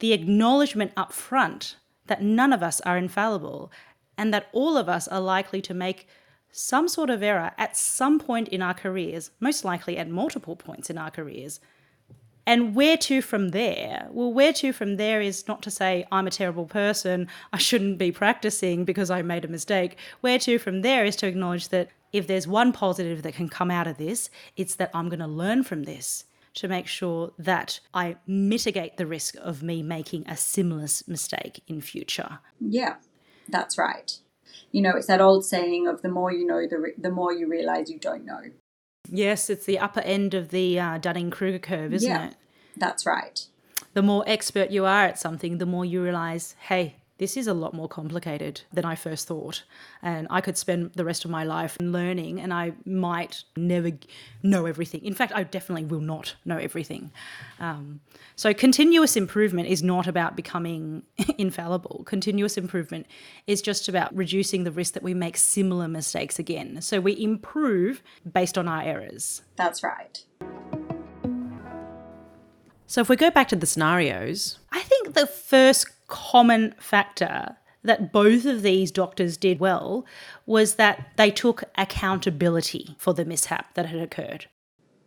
The 0.00 0.12
acknowledgement 0.12 0.92
up 0.96 1.12
front 1.12 1.76
that 2.08 2.22
none 2.22 2.52
of 2.52 2.62
us 2.62 2.80
are 2.82 2.98
infallible 2.98 3.70
and 4.16 4.34
that 4.34 4.48
all 4.52 4.76
of 4.76 4.88
us 4.88 5.06
are 5.08 5.20
likely 5.20 5.62
to 5.62 5.72
make 5.72 6.08
some 6.50 6.88
sort 6.88 7.10
of 7.10 7.22
error 7.22 7.52
at 7.56 7.76
some 7.76 8.18
point 8.18 8.48
in 8.48 8.62
our 8.62 8.74
careers, 8.74 9.30
most 9.38 9.64
likely 9.64 9.96
at 9.96 10.08
multiple 10.08 10.56
points 10.56 10.90
in 10.90 10.98
our 10.98 11.10
careers. 11.10 11.60
And 12.46 12.74
where 12.74 12.96
to 12.96 13.20
from 13.20 13.50
there? 13.50 14.08
Well, 14.10 14.32
where 14.32 14.54
to 14.54 14.72
from 14.72 14.96
there 14.96 15.20
is 15.20 15.46
not 15.46 15.60
to 15.62 15.70
say 15.70 16.06
I'm 16.10 16.26
a 16.26 16.30
terrible 16.30 16.64
person, 16.64 17.28
I 17.52 17.58
shouldn't 17.58 17.98
be 17.98 18.10
practicing 18.10 18.86
because 18.86 19.10
I 19.10 19.20
made 19.20 19.44
a 19.44 19.48
mistake. 19.48 19.98
Where 20.22 20.38
to 20.40 20.58
from 20.58 20.80
there 20.80 21.04
is 21.04 21.14
to 21.16 21.26
acknowledge 21.26 21.68
that 21.68 21.90
if 22.10 22.26
there's 22.26 22.48
one 22.48 22.72
positive 22.72 23.22
that 23.22 23.34
can 23.34 23.50
come 23.50 23.70
out 23.70 23.86
of 23.86 23.98
this, 23.98 24.30
it's 24.56 24.76
that 24.76 24.90
I'm 24.94 25.10
going 25.10 25.18
to 25.20 25.26
learn 25.26 25.62
from 25.62 25.84
this 25.84 26.24
to 26.58 26.68
make 26.68 26.86
sure 26.86 27.32
that 27.38 27.80
I 27.94 28.16
mitigate 28.26 28.96
the 28.96 29.06
risk 29.06 29.36
of 29.40 29.62
me 29.62 29.82
making 29.82 30.28
a 30.28 30.36
similar 30.36 30.86
mistake 31.06 31.62
in 31.66 31.80
future. 31.80 32.40
Yeah, 32.60 32.96
that's 33.48 33.78
right. 33.78 34.18
You 34.72 34.82
know, 34.82 34.92
it's 34.96 35.06
that 35.06 35.20
old 35.20 35.44
saying 35.44 35.86
of 35.86 36.02
the 36.02 36.08
more 36.08 36.32
you 36.32 36.46
know, 36.46 36.66
the, 36.68 36.78
re- 36.78 36.94
the 36.98 37.10
more 37.10 37.32
you 37.32 37.48
realize 37.48 37.90
you 37.90 37.98
don't 37.98 38.24
know. 38.24 38.40
Yes, 39.10 39.48
it's 39.48 39.64
the 39.64 39.78
upper 39.78 40.00
end 40.00 40.34
of 40.34 40.50
the 40.50 40.78
uh, 40.78 40.98
Dunning 40.98 41.30
Kruger 41.30 41.58
curve, 41.58 41.94
isn't 41.94 42.08
Yeah. 42.10 42.28
it? 42.28 42.34
That's 42.76 43.06
right. 43.06 43.46
The 43.94 44.02
more 44.02 44.22
expert 44.26 44.70
you 44.70 44.84
are 44.84 45.04
at 45.04 45.18
something, 45.18 45.58
the 45.58 45.66
more 45.66 45.84
you 45.84 46.02
realize, 46.02 46.54
hey, 46.60 46.96
this 47.18 47.36
is 47.36 47.46
a 47.46 47.54
lot 47.54 47.74
more 47.74 47.88
complicated 47.88 48.62
than 48.72 48.84
I 48.84 48.94
first 48.94 49.26
thought. 49.26 49.64
And 50.02 50.26
I 50.30 50.40
could 50.40 50.56
spend 50.56 50.92
the 50.94 51.04
rest 51.04 51.24
of 51.24 51.30
my 51.30 51.44
life 51.44 51.76
learning, 51.80 52.40
and 52.40 52.54
I 52.54 52.72
might 52.84 53.44
never 53.56 53.90
know 54.42 54.66
everything. 54.66 55.04
In 55.04 55.14
fact, 55.14 55.32
I 55.34 55.42
definitely 55.42 55.84
will 55.84 56.00
not 56.00 56.36
know 56.44 56.56
everything. 56.56 57.10
Um, 57.60 58.00
so, 58.36 58.54
continuous 58.54 59.16
improvement 59.16 59.68
is 59.68 59.82
not 59.82 60.06
about 60.06 60.36
becoming 60.36 61.02
infallible. 61.38 62.04
Continuous 62.06 62.56
improvement 62.56 63.06
is 63.46 63.60
just 63.60 63.88
about 63.88 64.16
reducing 64.16 64.64
the 64.64 64.72
risk 64.72 64.94
that 64.94 65.02
we 65.02 65.14
make 65.14 65.36
similar 65.36 65.88
mistakes 65.88 66.38
again. 66.38 66.80
So, 66.80 67.00
we 67.00 67.20
improve 67.20 68.02
based 68.30 68.56
on 68.56 68.68
our 68.68 68.82
errors. 68.82 69.42
That's 69.56 69.82
right. 69.82 70.24
So 72.90 73.02
if 73.02 73.10
we 73.10 73.16
go 73.16 73.30
back 73.30 73.48
to 73.48 73.56
the 73.56 73.66
scenarios, 73.66 74.58
I 74.72 74.80
think 74.80 75.12
the 75.12 75.26
first 75.26 75.88
common 76.08 76.74
factor 76.78 77.56
that 77.84 78.12
both 78.12 78.44
of 78.44 78.62
these 78.62 78.90
doctors 78.90 79.36
did 79.36 79.60
well 79.60 80.04
was 80.46 80.74
that 80.74 81.12
they 81.16 81.30
took 81.30 81.64
accountability 81.76 82.96
for 82.98 83.14
the 83.14 83.24
mishap 83.24 83.74
that 83.74 83.86
had 83.86 84.00
occurred. 84.00 84.46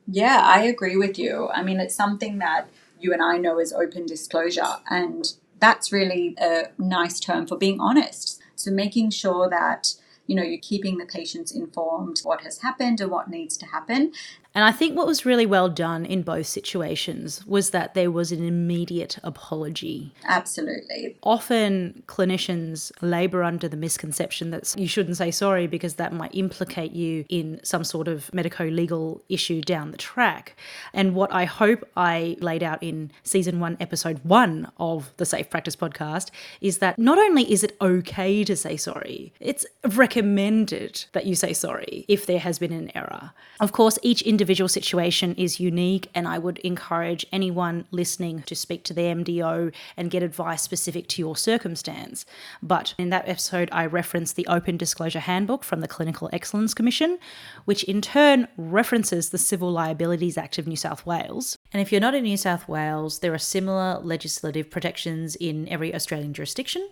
Yeah, 0.08 0.42
I 0.44 0.64
agree 0.64 0.96
with 0.98 1.20
you. 1.20 1.50
I 1.54 1.64
mean, 1.64 1.80
it's 1.80 1.96
something 1.96 2.40
that 2.40 2.70
you 3.00 3.14
and 3.14 3.22
I 3.22 3.38
know 3.38 3.60
is 3.60 3.74
open 3.74 4.06
disclosure, 4.06 4.78
and 4.90 5.34
that's 5.60 5.92
really 5.92 6.36
a 6.40 6.70
nice 6.78 7.20
term 7.20 7.48
for 7.48 7.58
being 7.58 7.80
honest. 7.80 8.42
So, 8.56 8.72
making 8.72 9.12
sure 9.12 9.50
that 9.50 9.96
you 10.28 10.36
know 10.36 10.44
you're 10.44 10.60
keeping 10.62 10.98
the 10.98 11.06
patients 11.06 11.52
informed 11.52 12.20
what 12.24 12.42
has 12.42 12.60
happened 12.60 13.02
and 13.02 13.12
what 13.12 13.30
needs 13.30 13.58
to 13.58 13.66
happen. 13.68 14.14
And 14.54 14.66
I 14.66 14.72
think 14.72 14.98
what 14.98 15.08
was 15.08 15.26
really 15.26 15.46
well 15.46 15.70
done 15.70 16.06
in 16.06 16.24
both 16.24 16.46
situations 16.46 17.46
was 17.46 17.70
that 17.70 17.94
there 17.94 18.12
was 18.12 18.32
an 18.32 18.46
immediate 18.46 19.18
apology. 19.24 20.14
Absolutely. 20.26 21.16
Often 21.24 22.04
clinicians 22.08 22.92
labour 23.02 23.44
under 23.44 23.70
the 23.70 23.78
misconception 23.78 24.52
that 24.52 24.76
you 24.78 24.88
shouldn't 24.88 25.18
say 25.18 25.32
sorry 25.32 25.68
because 25.68 25.96
that 25.96 26.12
might 26.12 26.36
implicate 26.36 26.92
you 26.92 27.24
in 27.30 27.62
some 27.64 27.84
sort 27.86 28.10
of 28.10 28.34
medico 28.34 28.66
legal 28.66 29.24
issue 29.30 29.62
down 29.62 29.92
the 29.92 29.98
track. 29.98 30.58
And 30.94 31.16
what 31.16 31.34
I 31.34 31.46
hope 31.46 31.88
I 31.96 32.36
laid 32.42 32.62
out 32.62 32.84
in 32.84 33.12
season 33.24 33.60
one, 33.62 33.78
episode 33.80 34.20
one 34.24 34.70
of 34.78 35.14
the 35.16 35.26
Safe 35.26 35.50
Practice 35.50 35.78
podcast 35.78 36.30
is 36.60 36.80
that 36.80 37.00
not 37.00 37.18
only 37.18 37.50
is 37.50 37.64
it 37.64 37.78
okay 37.80 38.44
to 38.44 38.56
say 38.58 38.76
sorry, 38.76 39.32
it's 39.40 39.66
recommended 39.96 41.06
that 41.14 41.26
you 41.26 41.36
say 41.36 41.54
sorry 41.54 42.04
if 42.10 42.26
there 42.26 42.40
has 42.40 42.60
been 42.60 42.74
an 42.74 42.92
error. 42.96 43.32
Of 43.62 43.72
course, 43.72 43.98
each 44.02 44.22
individual 44.42 44.68
situation 44.68 45.36
is 45.36 45.60
unique, 45.60 46.10
and 46.16 46.28
I 46.28 46.40
would 46.40 46.58
encourage 46.60 47.28
anyone 47.32 47.86
listening 47.92 48.42
to 48.48 48.56
speak 48.56 48.84
to 48.86 48.94
the 48.94 49.04
MDO 49.04 49.72
and 49.96 50.10
get 50.10 50.24
advice 50.24 50.64
specific 50.64 51.08
to 51.10 51.22
your 51.22 51.36
circumstance. 51.36 52.26
But 52.64 52.96
in 52.98 53.12
that 53.12 53.28
episode, 53.28 53.70
I 53.72 53.86
referenced 53.86 54.36
the 54.36 54.48
Open 54.48 54.78
Disclosure 54.78 55.20
Handbook 55.20 55.64
from 55.64 55.82
the 55.82 55.88
Clinical 55.88 56.28
Excellence 56.34 56.74
Commission, 56.74 57.20
which 57.66 57.84
in 57.84 58.02
turn 58.02 58.48
references 58.58 59.30
the 59.30 59.38
Civil 59.38 59.72
Liabilities 59.72 60.40
Act 60.40 60.58
of 60.58 60.66
New 60.66 60.76
South 60.76 61.06
Wales. 61.06 61.56
And 61.72 61.80
if 61.80 61.92
you're 61.92 62.02
not 62.02 62.16
in 62.16 62.24
New 62.24 62.36
South 62.36 62.68
Wales, 62.68 63.20
there 63.20 63.36
are 63.36 63.38
similar 63.38 64.00
legislative 64.00 64.72
protections 64.72 65.36
in 65.36 65.70
every 65.70 65.94
Australian 65.94 66.34
jurisdiction. 66.34 66.90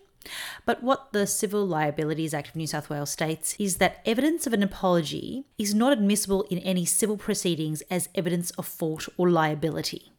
But 0.65 0.83
what 0.83 1.13
the 1.13 1.25
Civil 1.25 1.65
Liabilities 1.65 2.33
Act 2.33 2.49
of 2.49 2.55
New 2.55 2.67
South 2.67 2.89
Wales 2.89 3.09
states 3.09 3.55
is 3.57 3.77
that 3.77 4.01
evidence 4.05 4.45
of 4.45 4.53
an 4.53 4.63
apology 4.63 5.45
is 5.57 5.73
not 5.73 5.93
admissible 5.93 6.43
in 6.49 6.59
any 6.59 6.85
civil 6.85 7.17
proceedings 7.17 7.81
as 7.89 8.09
evidence 8.15 8.51
of 8.51 8.67
fault 8.67 9.07
or 9.17 9.29
liability. 9.29 10.11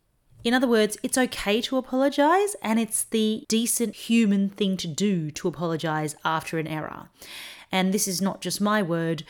In 0.42 0.54
other 0.54 0.66
words, 0.66 0.96
it's 1.02 1.18
okay 1.18 1.60
to 1.60 1.76
apologise, 1.76 2.56
and 2.62 2.80
it's 2.80 3.04
the 3.04 3.44
decent 3.48 3.94
human 3.94 4.48
thing 4.48 4.78
to 4.78 4.88
do 4.88 5.30
to 5.32 5.48
apologise 5.48 6.16
after 6.24 6.58
an 6.58 6.66
error. 6.66 7.10
And 7.70 7.92
this 7.92 8.08
is 8.08 8.22
not 8.22 8.40
just 8.40 8.60
my 8.60 8.82
word, 8.82 9.22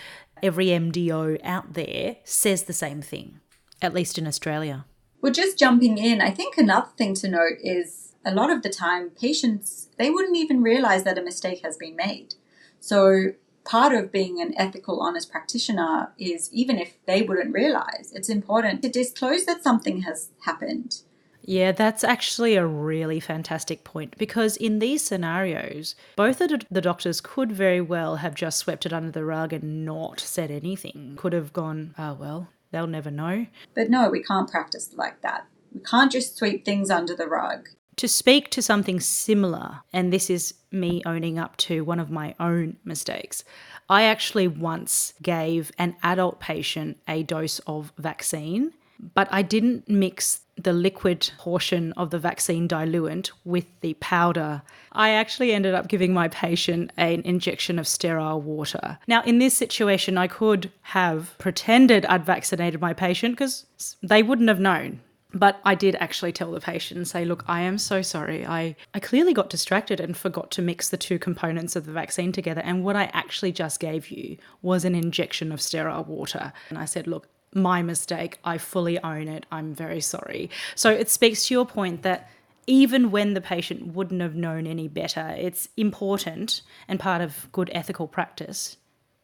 every 0.43 0.67
MDO 0.67 1.41
out 1.45 1.75
there 1.75 2.17
says 2.25 2.63
the 2.63 2.73
same 2.73 3.03
thing, 3.03 3.41
at 3.83 3.93
least 3.93 4.19
in 4.19 4.27
Australia. 4.27 4.85
Well, 5.21 5.33
just 5.33 5.59
jumping 5.59 5.99
in, 5.99 6.21
I 6.21 6.31
think 6.31 6.57
another 6.57 6.89
thing 6.97 7.15
to 7.17 7.29
note 7.29 7.59
is 7.61 8.10
a 8.25 8.35
lot 8.35 8.51
of 8.51 8.63
the 8.63 8.69
time 8.69 9.11
patients 9.11 9.89
they 9.97 10.11
wouldn't 10.11 10.37
even 10.37 10.63
realize 10.63 11.05
that 11.05 11.19
a 11.19 11.23
mistake 11.23 11.63
has 11.65 11.77
been 11.77 11.97
made. 11.97 12.35
So 12.81 13.33
part 13.65 13.95
of 13.95 14.13
being 14.13 14.41
an 14.41 14.55
ethical 14.57 15.01
honest 15.01 15.31
practitioner 15.31 16.13
is 16.19 16.51
even 16.53 16.79
if 16.79 16.95
they 17.07 17.23
wouldn't 17.23 17.55
realize, 17.55 18.13
it's 18.15 18.29
important 18.29 18.83
to 18.83 18.89
disclose 18.89 19.45
that 19.45 19.63
something 19.63 20.03
has 20.03 20.31
happened. 20.45 21.03
Yeah, 21.43 21.73
that's 21.73 22.05
actually 22.05 22.57
a 22.57 22.67
really 22.67 23.19
fantastic 23.19 23.83
point 23.83 24.17
because 24.19 24.57
in 24.57 24.79
these 24.79 25.03
scenarios, 25.03 25.95
both 26.15 26.41
of 26.41 26.53
the 26.71 26.81
doctors 26.81 27.21
could 27.21 27.51
very 27.51 27.81
well 27.81 28.17
have 28.17 28.35
just 28.35 28.59
swept 28.59 28.87
it 28.87 28.93
under 28.93 29.11
the 29.11 29.25
rug 29.25 29.53
and 29.53 29.85
not 29.85 30.21
said 30.21 30.51
anything. 30.51 31.15
Could 31.17 31.33
have 31.33 31.53
gone, 31.53 31.95
oh, 31.99 32.15
well, 32.15 32.49
they'll 32.71 32.87
never 32.87 33.11
know. 33.11 33.47
But 33.75 33.91
no, 33.91 34.11
we 34.11 34.23
can't 34.23 34.51
practice 34.51 34.91
like 34.95 35.23
that. 35.23 35.47
We 35.75 35.81
can't 35.81 36.13
just 36.13 36.37
sweep 36.37 36.65
things 36.65 36.91
under 36.91 37.15
the 37.15 37.27
rug. 37.27 37.69
To 37.97 38.09
speak 38.09 38.51
to 38.51 38.63
something 38.63 39.01
similar, 39.01 39.81
and 39.93 40.13
this 40.13 40.31
is 40.31 40.55
me 40.71 41.03
owning 41.05 41.39
up 41.39 41.57
to 41.59 41.85
one 41.85 42.01
of 42.01 42.11
my 42.11 42.35
own 42.41 42.77
mistakes, 42.85 43.45
I 43.89 44.05
actually 44.05 44.49
once 44.49 45.13
gave 45.21 45.73
an 45.79 45.97
adult 46.03 46.41
patient 46.41 46.99
a 47.07 47.23
dose 47.23 47.59
of 47.61 47.93
vaccine, 47.99 48.73
but 49.15 49.29
I 49.31 49.43
didn't 49.43 49.89
mix 49.89 50.41
the 50.57 50.73
liquid 50.73 51.31
portion 51.39 51.93
of 51.93 52.11
the 52.11 52.19
vaccine 52.19 52.69
diluent 52.69 53.33
with 53.45 53.67
the 53.81 53.95
powder. 53.95 54.63
I 54.93 55.11
actually 55.11 55.53
ended 55.53 55.75
up 55.75 55.89
giving 55.89 56.13
my 56.13 56.29
patient 56.29 56.93
an 56.97 57.23
injection 57.23 57.79
of 57.79 57.89
sterile 57.89 58.41
water. 58.41 58.99
Now, 59.07 59.23
in 59.23 59.39
this 59.39 59.55
situation, 59.55 60.19
I 60.19 60.27
could 60.27 60.71
have 60.83 61.37
pretended 61.39 62.05
I'd 62.07 62.27
vaccinated 62.27 62.81
my 62.81 62.93
patient 62.93 63.35
because 63.35 63.67
they 64.03 64.23
wouldn't 64.23 64.49
have 64.49 64.61
known. 64.61 65.01
But 65.33 65.61
I 65.65 65.75
did 65.75 65.95
actually 65.97 66.33
tell 66.33 66.51
the 66.51 66.61
patient 66.61 66.99
and 66.99 67.07
say, 67.07 67.25
look, 67.25 67.45
I 67.47 67.61
am 67.61 67.79
so 67.79 68.03
sorry. 68.03 68.45
I, 68.45 68.75
I 68.95 69.01
clearly 69.01 69.33
got 69.33 69.51
distracted 69.51 70.01
and 70.01 70.17
forgot 70.17 70.51
to 70.53 70.63
mix 70.63 70.89
the 70.89 70.97
two 70.97 71.19
components 71.19 71.77
of 71.77 71.87
the 71.87 71.93
vaccine 71.93 72.33
together. 72.33 72.63
And 72.63 72.85
what 72.85 72.97
I 72.97 73.05
actually 73.13 73.53
just 73.53 73.79
gave 73.79 74.11
you 74.11 74.39
was 74.63 74.85
an 74.85 74.95
injection 74.95 75.53
of 75.53 75.61
sterile 75.61 76.05
water. 76.05 76.53
And 76.69 76.79
I 76.79 76.85
said, 76.85 77.07
look, 77.07 77.29
my 77.55 77.83
mistake. 77.83 78.39
I 78.45 78.59
fully 78.59 79.03
own 79.03 79.29
it. 79.29 79.47
I'm 79.51 79.75
very 79.75 80.01
sorry. 80.01 80.51
So 80.75 80.91
it 80.91 81.11
speaks 81.11 81.47
to 81.47 81.55
your 81.55 81.67
point 81.67 82.03
that 82.03 82.29
even 82.67 83.11
when 83.11 83.35
the 83.35 83.41
patient 83.41 83.95
wouldn't 83.95 84.21
have 84.21 84.35
known 84.35 84.67
any 84.67 84.89
better, 84.89 85.35
it's 85.39 85.69
important 85.77 86.63
and 86.87 87.01
part 87.01 87.23
of 87.23 87.51
good 87.53 87.71
ethical 87.73 88.07
practice 88.07 88.77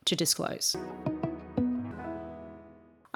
to 0.07 0.17
disclose. 0.17 0.77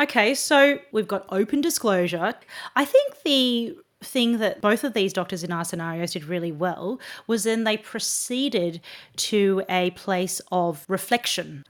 Okay, 0.01 0.35
so 0.35 0.79
we've 0.93 1.09
got 1.09 1.27
open 1.29 1.61
disclosure. 1.61 2.35
I 2.75 2.85
think 2.87 3.23
the 3.23 3.77
thing 4.03 4.39
that 4.39 4.63
both 4.63 4.83
of 4.83 4.95
these 4.95 5.13
doctors 5.13 5.45
in 5.45 5.53
our 5.53 5.65
scenarios 5.65 6.13
did 6.13 6.25
really 6.25 6.53
well 6.53 6.99
was 7.27 7.45
then 7.45 7.65
they 7.65 7.77
proceeded 7.77 8.81
to 9.17 9.63
a 9.69 9.91
place 9.91 10.41
of 10.51 10.87
reflection. 10.89 11.65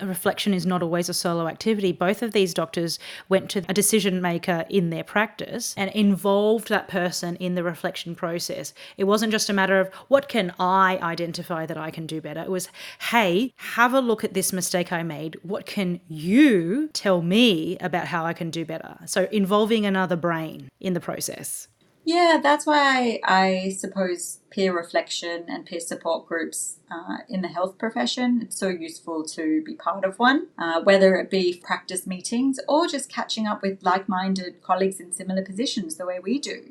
Reflection 0.00 0.52
is 0.52 0.66
not 0.66 0.82
always 0.82 1.08
a 1.08 1.14
solo 1.14 1.48
activity. 1.48 1.92
Both 1.92 2.22
of 2.22 2.32
these 2.32 2.52
doctors 2.52 2.98
went 3.28 3.50
to 3.50 3.64
a 3.68 3.74
decision 3.74 4.20
maker 4.20 4.64
in 4.68 4.90
their 4.90 5.04
practice 5.04 5.74
and 5.76 5.90
involved 5.92 6.68
that 6.68 6.88
person 6.88 7.36
in 7.36 7.54
the 7.54 7.62
reflection 7.62 8.14
process. 8.14 8.74
It 8.96 9.04
wasn't 9.04 9.32
just 9.32 9.48
a 9.48 9.54
matter 9.54 9.80
of 9.80 9.92
what 10.08 10.28
can 10.28 10.52
I 10.58 10.98
identify 11.02 11.66
that 11.66 11.78
I 11.78 11.90
can 11.90 12.06
do 12.06 12.20
better. 12.20 12.40
It 12.40 12.50
was, 12.50 12.68
hey, 13.10 13.54
have 13.56 13.94
a 13.94 14.00
look 14.00 14.24
at 14.24 14.34
this 14.34 14.52
mistake 14.52 14.92
I 14.92 15.02
made. 15.02 15.38
What 15.42 15.66
can 15.66 16.00
you 16.08 16.88
tell 16.92 17.22
me 17.22 17.78
about 17.78 18.06
how 18.08 18.24
I 18.24 18.32
can 18.32 18.50
do 18.50 18.64
better? 18.64 18.98
So 19.06 19.28
involving 19.32 19.86
another 19.86 20.16
brain 20.16 20.70
in 20.80 20.92
the 20.92 21.00
process. 21.00 21.68
Yeah, 22.06 22.38
that's 22.40 22.66
why 22.66 23.18
I 23.24 23.74
suppose 23.76 24.38
peer 24.50 24.72
reflection 24.72 25.46
and 25.48 25.66
peer 25.66 25.80
support 25.80 26.28
groups 26.28 26.78
uh, 26.88 27.18
in 27.28 27.42
the 27.42 27.48
health 27.48 27.78
profession, 27.78 28.42
it's 28.42 28.56
so 28.56 28.68
useful 28.68 29.24
to 29.24 29.60
be 29.64 29.74
part 29.74 30.04
of 30.04 30.16
one, 30.20 30.46
uh, 30.56 30.82
whether 30.82 31.16
it 31.16 31.30
be 31.32 31.60
practice 31.64 32.06
meetings 32.06 32.60
or 32.68 32.86
just 32.86 33.08
catching 33.08 33.48
up 33.48 33.60
with 33.60 33.82
like 33.82 34.08
minded 34.08 34.62
colleagues 34.62 35.00
in 35.00 35.10
similar 35.10 35.42
positions 35.42 35.96
the 35.96 36.06
way 36.06 36.20
we 36.20 36.38
do. 36.38 36.70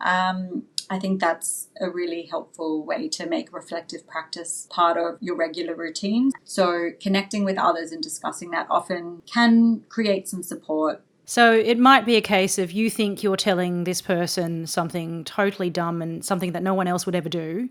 Um, 0.00 0.62
I 0.88 1.00
think 1.00 1.20
that's 1.20 1.70
a 1.80 1.90
really 1.90 2.26
helpful 2.26 2.84
way 2.84 3.08
to 3.08 3.26
make 3.26 3.52
reflective 3.52 4.06
practice 4.06 4.68
part 4.70 4.96
of 4.96 5.18
your 5.20 5.34
regular 5.34 5.74
routine. 5.74 6.30
So, 6.44 6.90
connecting 7.00 7.44
with 7.44 7.58
others 7.58 7.90
and 7.90 8.00
discussing 8.00 8.52
that 8.52 8.68
often 8.70 9.22
can 9.26 9.82
create 9.88 10.28
some 10.28 10.44
support. 10.44 11.02
So, 11.28 11.52
it 11.52 11.78
might 11.78 12.06
be 12.06 12.16
a 12.16 12.22
case 12.22 12.56
of 12.56 12.72
you 12.72 12.88
think 12.88 13.22
you're 13.22 13.36
telling 13.36 13.84
this 13.84 14.00
person 14.00 14.66
something 14.66 15.24
totally 15.24 15.68
dumb 15.68 16.00
and 16.00 16.24
something 16.24 16.52
that 16.52 16.62
no 16.62 16.72
one 16.72 16.88
else 16.88 17.04
would 17.04 17.14
ever 17.14 17.28
do. 17.28 17.68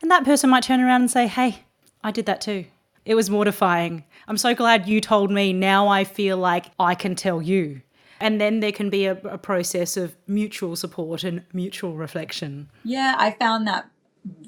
And 0.00 0.10
that 0.10 0.24
person 0.24 0.48
might 0.48 0.62
turn 0.62 0.80
around 0.80 1.02
and 1.02 1.10
say, 1.10 1.26
Hey, 1.26 1.64
I 2.02 2.12
did 2.12 2.24
that 2.24 2.40
too. 2.40 2.64
It 3.04 3.14
was 3.14 3.28
mortifying. 3.28 4.04
I'm 4.26 4.38
so 4.38 4.54
glad 4.54 4.88
you 4.88 5.02
told 5.02 5.30
me. 5.30 5.52
Now 5.52 5.86
I 5.86 6.04
feel 6.04 6.38
like 6.38 6.70
I 6.78 6.94
can 6.94 7.14
tell 7.14 7.42
you. 7.42 7.82
And 8.20 8.40
then 8.40 8.60
there 8.60 8.72
can 8.72 8.88
be 8.88 9.04
a, 9.04 9.12
a 9.24 9.36
process 9.36 9.98
of 9.98 10.16
mutual 10.26 10.74
support 10.74 11.24
and 11.24 11.44
mutual 11.52 11.96
reflection. 11.96 12.70
Yeah, 12.84 13.16
I 13.18 13.32
found 13.32 13.66
that 13.66 13.90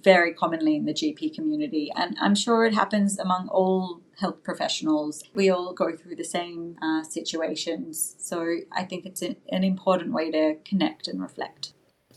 very 0.03 0.33
commonly 0.33 0.77
in 0.77 0.87
the 0.87 0.95
GP 0.95 1.35
community, 1.35 1.93
and 1.95 2.17
I'm 2.23 2.35
sure 2.35 2.65
it 2.65 2.73
happens 2.73 3.19
among 3.19 3.49
all 3.49 4.01
health 4.17 4.43
professionals. 4.43 5.25
We 5.35 5.51
all 5.51 5.73
go 5.73 5.97
through 5.97 6.17
the 6.17 6.25
same 6.25 6.77
uh, 6.83 7.03
situations, 7.03 8.17
so 8.19 8.57
I 8.73 8.85
think 8.85 9.07
it's 9.07 9.23
an 9.23 9.65
important 9.65 10.13
way 10.13 10.31
to 10.31 10.57
connect 10.65 11.09
and 11.09 11.21
reflect. 11.21 11.73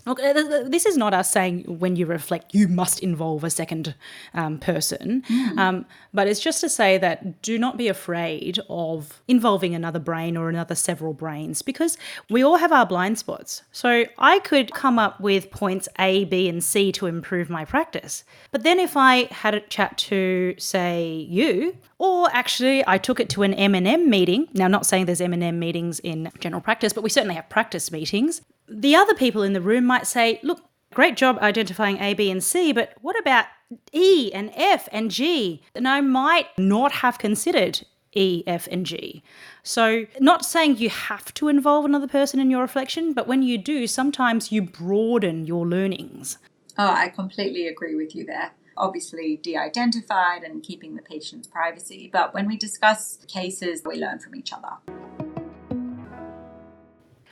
Look, 0.05 0.19
uh, 0.21 0.63
this 0.65 0.85
is 0.85 0.97
not 0.97 1.13
us 1.13 1.29
saying 1.29 1.79
when 1.79 1.95
you 1.95 2.05
reflect, 2.05 2.53
you 2.53 2.67
must 2.67 3.01
involve 3.01 3.43
a 3.43 3.49
second 3.49 3.95
um, 4.33 4.57
person. 4.57 5.23
Mm. 5.29 5.57
Um, 5.57 5.85
but 6.13 6.27
it's 6.27 6.39
just 6.39 6.61
to 6.61 6.69
say 6.69 6.97
that 6.97 7.41
do 7.41 7.59
not 7.59 7.77
be 7.77 7.87
afraid 7.87 8.59
of 8.69 9.21
involving 9.27 9.75
another 9.75 9.99
brain 9.99 10.37
or 10.37 10.49
another 10.49 10.75
several 10.75 11.13
brains 11.13 11.61
because 11.61 11.97
we 12.29 12.43
all 12.43 12.57
have 12.57 12.71
our 12.71 12.85
blind 12.85 13.19
spots. 13.19 13.63
So 13.71 14.05
I 14.17 14.39
could 14.39 14.73
come 14.73 14.97
up 14.97 15.19
with 15.19 15.51
points 15.51 15.87
A, 15.99 16.25
B, 16.25 16.49
and 16.49 16.63
C 16.63 16.91
to 16.93 17.05
improve 17.05 17.49
my 17.49 17.65
practice. 17.65 18.23
But 18.51 18.63
then 18.63 18.79
if 18.79 18.95
I 18.97 19.27
had 19.31 19.53
a 19.53 19.59
chat 19.59 19.97
to, 19.97 20.55
say, 20.57 21.27
you, 21.29 21.77
or 21.97 22.29
actually 22.31 22.83
I 22.87 22.97
took 22.97 23.19
it 23.19 23.29
to 23.31 23.43
an 23.43 23.53
M&M 23.53 24.09
meeting. 24.09 24.47
Now, 24.53 24.67
not 24.67 24.85
saying 24.85 25.05
there's 25.05 25.21
M&M 25.21 25.59
meetings 25.59 25.99
in 25.99 26.31
general 26.39 26.61
practice, 26.61 26.93
but 26.93 27.03
we 27.03 27.09
certainly 27.09 27.35
have 27.35 27.49
practice 27.49 27.91
meetings 27.91 28.41
the 28.69 28.95
other 28.95 29.13
people 29.13 29.43
in 29.43 29.53
the 29.53 29.61
room 29.61 29.85
might 29.85 30.07
say, 30.07 30.39
look, 30.43 30.61
great 30.93 31.17
job 31.17 31.37
identifying 31.39 31.97
A, 31.99 32.13
B, 32.13 32.29
and 32.31 32.43
C, 32.43 32.71
but 32.71 32.93
what 33.01 33.19
about 33.19 33.45
E 33.91 34.31
and 34.33 34.51
F 34.55 34.87
and 34.91 35.11
G? 35.11 35.61
And 35.75 35.87
I 35.87 36.01
might 36.01 36.47
not 36.57 36.91
have 36.91 37.17
considered 37.17 37.85
E, 38.13 38.43
F, 38.47 38.67
and 38.71 38.85
G. 38.85 39.21
So, 39.61 40.05
not 40.19 40.43
saying 40.43 40.77
you 40.77 40.89
have 40.89 41.33
to 41.35 41.47
involve 41.47 41.85
another 41.85 42.07
person 42.07 42.39
in 42.39 42.49
your 42.49 42.61
reflection, 42.61 43.13
but 43.13 43.27
when 43.27 43.43
you 43.43 43.57
do, 43.57 43.85
sometimes 43.85 44.51
you 44.51 44.63
broaden 44.63 45.45
your 45.45 45.67
learnings. 45.67 46.39
Oh, 46.77 46.87
I 46.87 47.09
completely 47.09 47.67
agree 47.67 47.95
with 47.95 48.15
you 48.15 48.25
there. 48.25 48.51
Obviously, 48.77 49.37
de 49.37 49.57
identified 49.57 50.43
and 50.43 50.63
keeping 50.63 50.95
the 50.95 51.01
patient's 51.01 51.47
privacy, 51.47 52.09
but 52.11 52.33
when 52.33 52.47
we 52.47 52.57
discuss 52.57 53.19
cases, 53.27 53.83
we 53.85 53.97
learn 53.97 54.17
from 54.19 54.35
each 54.35 54.53
other. 54.53 54.77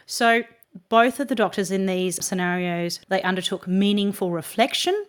So, 0.06 0.44
both 0.90 1.20
of 1.20 1.28
the 1.28 1.36
doctors 1.36 1.72
in 1.72 1.86
these 1.86 2.24
scenarios 2.26 3.00
they 3.10 3.22
undertook 3.22 3.68
meaningful 3.68 4.32
reflection 4.32 5.06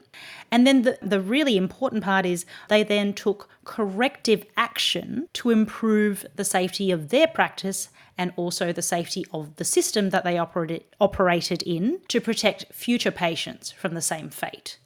and 0.50 0.66
then 0.66 0.82
the, 0.82 0.98
the 1.02 1.20
really 1.20 1.56
important 1.56 2.02
part 2.02 2.26
is 2.26 2.46
they 2.68 2.82
then 2.82 3.12
took 3.12 3.48
corrective 3.64 4.44
action 4.56 5.28
to 5.34 5.50
improve 5.50 6.24
the 6.36 6.44
safety 6.44 6.90
of 6.90 7.10
their 7.10 7.26
practice 7.26 7.90
and 8.16 8.32
also 8.36 8.72
the 8.72 8.82
safety 8.82 9.24
of 9.32 9.56
the 9.56 9.64
system 9.64 10.10
that 10.10 10.24
they 10.24 10.38
operated, 10.38 10.84
operated 11.00 11.62
in 11.62 12.00
to 12.08 12.20
protect 12.20 12.72
future 12.72 13.10
patients 13.10 13.70
from 13.70 13.94
the 13.94 14.02
same 14.02 14.30
fate. 14.30 14.78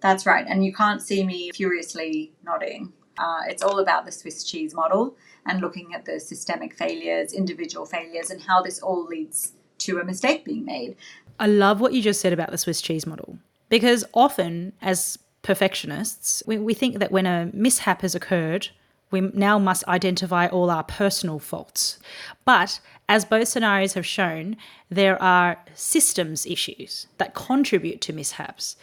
That's 0.00 0.24
right. 0.24 0.46
And 0.48 0.64
you 0.64 0.72
can't 0.72 1.02
see 1.02 1.24
me 1.24 1.50
furiously 1.52 2.32
nodding. 2.44 2.92
Uh, 3.18 3.40
it's 3.48 3.62
all 3.62 3.80
about 3.80 4.06
the 4.06 4.12
Swiss 4.12 4.44
cheese 4.44 4.74
model 4.74 5.16
and 5.46 5.60
looking 5.60 5.92
at 5.94 6.04
the 6.04 6.20
systemic 6.20 6.74
failures, 6.74 7.32
individual 7.32 7.84
failures, 7.84 8.30
and 8.30 8.40
how 8.40 8.62
this 8.62 8.80
all 8.80 9.04
leads 9.04 9.54
to 9.78 9.98
a 9.98 10.04
mistake 10.04 10.44
being 10.44 10.64
made. 10.64 10.96
I 11.40 11.46
love 11.46 11.80
what 11.80 11.92
you 11.92 12.02
just 12.02 12.20
said 12.20 12.32
about 12.32 12.50
the 12.50 12.58
Swiss 12.58 12.80
cheese 12.80 13.06
model 13.06 13.38
because 13.68 14.04
often, 14.14 14.72
as 14.82 15.18
perfectionists, 15.42 16.42
we, 16.46 16.58
we 16.58 16.74
think 16.74 16.98
that 16.98 17.12
when 17.12 17.26
a 17.26 17.50
mishap 17.52 18.02
has 18.02 18.14
occurred, 18.14 18.68
we 19.10 19.20
now 19.20 19.58
must 19.58 19.86
identify 19.88 20.46
all 20.46 20.70
our 20.70 20.84
personal 20.84 21.38
faults. 21.38 21.98
But 22.44 22.80
as 23.08 23.24
both 23.24 23.48
scenarios 23.48 23.94
have 23.94 24.06
shown, 24.06 24.56
there 24.90 25.20
are 25.22 25.58
systems 25.74 26.44
issues 26.44 27.06
that 27.16 27.34
contribute 27.34 28.00
to 28.02 28.12
mishaps. 28.12 28.76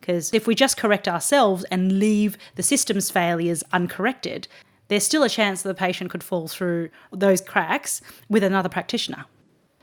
Because 0.00 0.32
if 0.32 0.46
we 0.46 0.54
just 0.54 0.78
correct 0.78 1.06
ourselves 1.06 1.64
and 1.64 1.98
leave 1.98 2.38
the 2.54 2.62
system's 2.62 3.10
failures 3.10 3.62
uncorrected, 3.72 4.48
there's 4.88 5.04
still 5.04 5.22
a 5.22 5.28
chance 5.28 5.62
that 5.62 5.68
the 5.68 5.74
patient 5.74 6.10
could 6.10 6.22
fall 6.22 6.48
through 6.48 6.88
those 7.12 7.42
cracks 7.42 8.00
with 8.30 8.42
another 8.42 8.70
practitioner. 8.70 9.26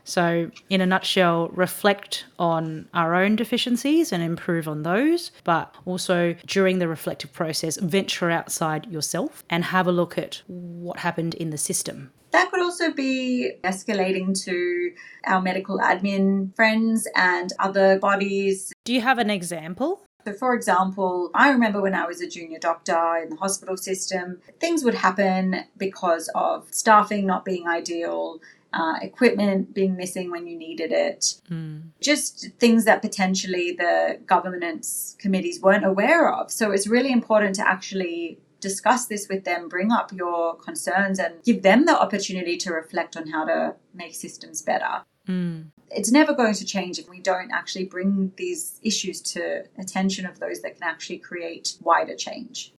So, 0.06 0.52
in 0.70 0.80
a 0.80 0.86
nutshell, 0.86 1.48
reflect 1.48 2.26
on 2.38 2.88
our 2.94 3.16
own 3.16 3.34
deficiencies 3.34 4.12
and 4.12 4.22
improve 4.22 4.68
on 4.68 4.84
those, 4.84 5.32
but 5.42 5.74
also 5.84 6.36
during 6.46 6.78
the 6.78 6.86
reflective 6.86 7.32
process, 7.32 7.76
venture 7.76 8.30
outside 8.30 8.86
yourself 8.86 9.44
and 9.50 9.64
have 9.64 9.88
a 9.88 9.92
look 9.92 10.16
at 10.16 10.42
what 10.46 11.00
happened 11.00 11.34
in 11.34 11.50
the 11.50 11.58
system. 11.58 12.12
That 12.30 12.50
could 12.52 12.60
also 12.60 12.92
be 12.92 13.54
escalating 13.64 14.40
to 14.44 14.92
our 15.26 15.42
medical 15.42 15.78
admin 15.78 16.54
friends 16.54 17.08
and 17.16 17.52
other 17.58 17.98
bodies. 17.98 18.72
Do 18.84 18.94
you 18.94 19.00
have 19.00 19.18
an 19.18 19.30
example? 19.30 20.02
So, 20.26 20.32
for 20.32 20.54
example, 20.54 21.30
I 21.34 21.50
remember 21.50 21.80
when 21.80 21.94
I 21.94 22.04
was 22.04 22.20
a 22.20 22.28
junior 22.28 22.58
doctor 22.58 23.16
in 23.22 23.30
the 23.30 23.36
hospital 23.36 23.76
system, 23.76 24.40
things 24.58 24.82
would 24.82 24.96
happen 24.96 25.64
because 25.76 26.28
of 26.34 26.66
staffing 26.72 27.26
not 27.26 27.44
being 27.44 27.68
ideal, 27.68 28.40
uh, 28.72 28.94
equipment 29.02 29.74
being 29.74 29.96
missing 29.96 30.30
when 30.30 30.46
you 30.46 30.56
needed 30.56 30.92
it, 30.92 31.34
mm. 31.50 31.82
just 32.00 32.50
things 32.58 32.84
that 32.84 33.02
potentially 33.02 33.72
the 33.72 34.18
governance 34.26 35.16
committees 35.18 35.60
weren't 35.60 35.84
aware 35.84 36.32
of. 36.32 36.50
So 36.50 36.72
it's 36.72 36.86
really 36.86 37.12
important 37.12 37.54
to 37.56 37.68
actually 37.68 38.38
discuss 38.60 39.06
this 39.06 39.28
with 39.28 39.44
them, 39.44 39.68
bring 39.68 39.92
up 39.92 40.12
your 40.12 40.56
concerns, 40.56 41.18
and 41.18 41.42
give 41.44 41.62
them 41.62 41.86
the 41.86 41.98
opportunity 41.98 42.56
to 42.58 42.72
reflect 42.72 43.16
on 43.16 43.28
how 43.28 43.44
to 43.44 43.74
make 43.94 44.14
systems 44.14 44.62
better. 44.62 45.02
Mm. 45.28 45.66
It's 45.90 46.10
never 46.10 46.34
going 46.34 46.54
to 46.54 46.64
change 46.64 46.98
if 46.98 47.08
we 47.08 47.20
don't 47.20 47.50
actually 47.52 47.84
bring 47.84 48.32
these 48.36 48.80
issues 48.82 49.20
to 49.32 49.64
attention 49.78 50.26
of 50.26 50.38
those 50.40 50.60
that 50.62 50.74
can 50.74 50.82
actually 50.82 51.18
create 51.18 51.76
wider 51.80 52.16
change. 52.16 52.72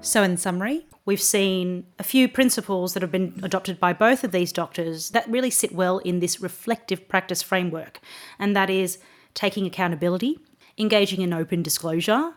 So, 0.00 0.22
in 0.22 0.36
summary, 0.36 0.86
we've 1.04 1.20
seen 1.20 1.84
a 1.98 2.04
few 2.04 2.28
principles 2.28 2.94
that 2.94 3.02
have 3.02 3.10
been 3.10 3.40
adopted 3.42 3.80
by 3.80 3.92
both 3.92 4.22
of 4.22 4.30
these 4.30 4.52
doctors 4.52 5.10
that 5.10 5.28
really 5.28 5.50
sit 5.50 5.72
well 5.72 5.98
in 5.98 6.20
this 6.20 6.40
reflective 6.40 7.08
practice 7.08 7.42
framework, 7.42 8.00
and 8.38 8.54
that 8.54 8.70
is 8.70 8.98
taking 9.34 9.66
accountability, 9.66 10.38
engaging 10.78 11.20
in 11.20 11.32
open 11.32 11.62
disclosure, 11.62 12.34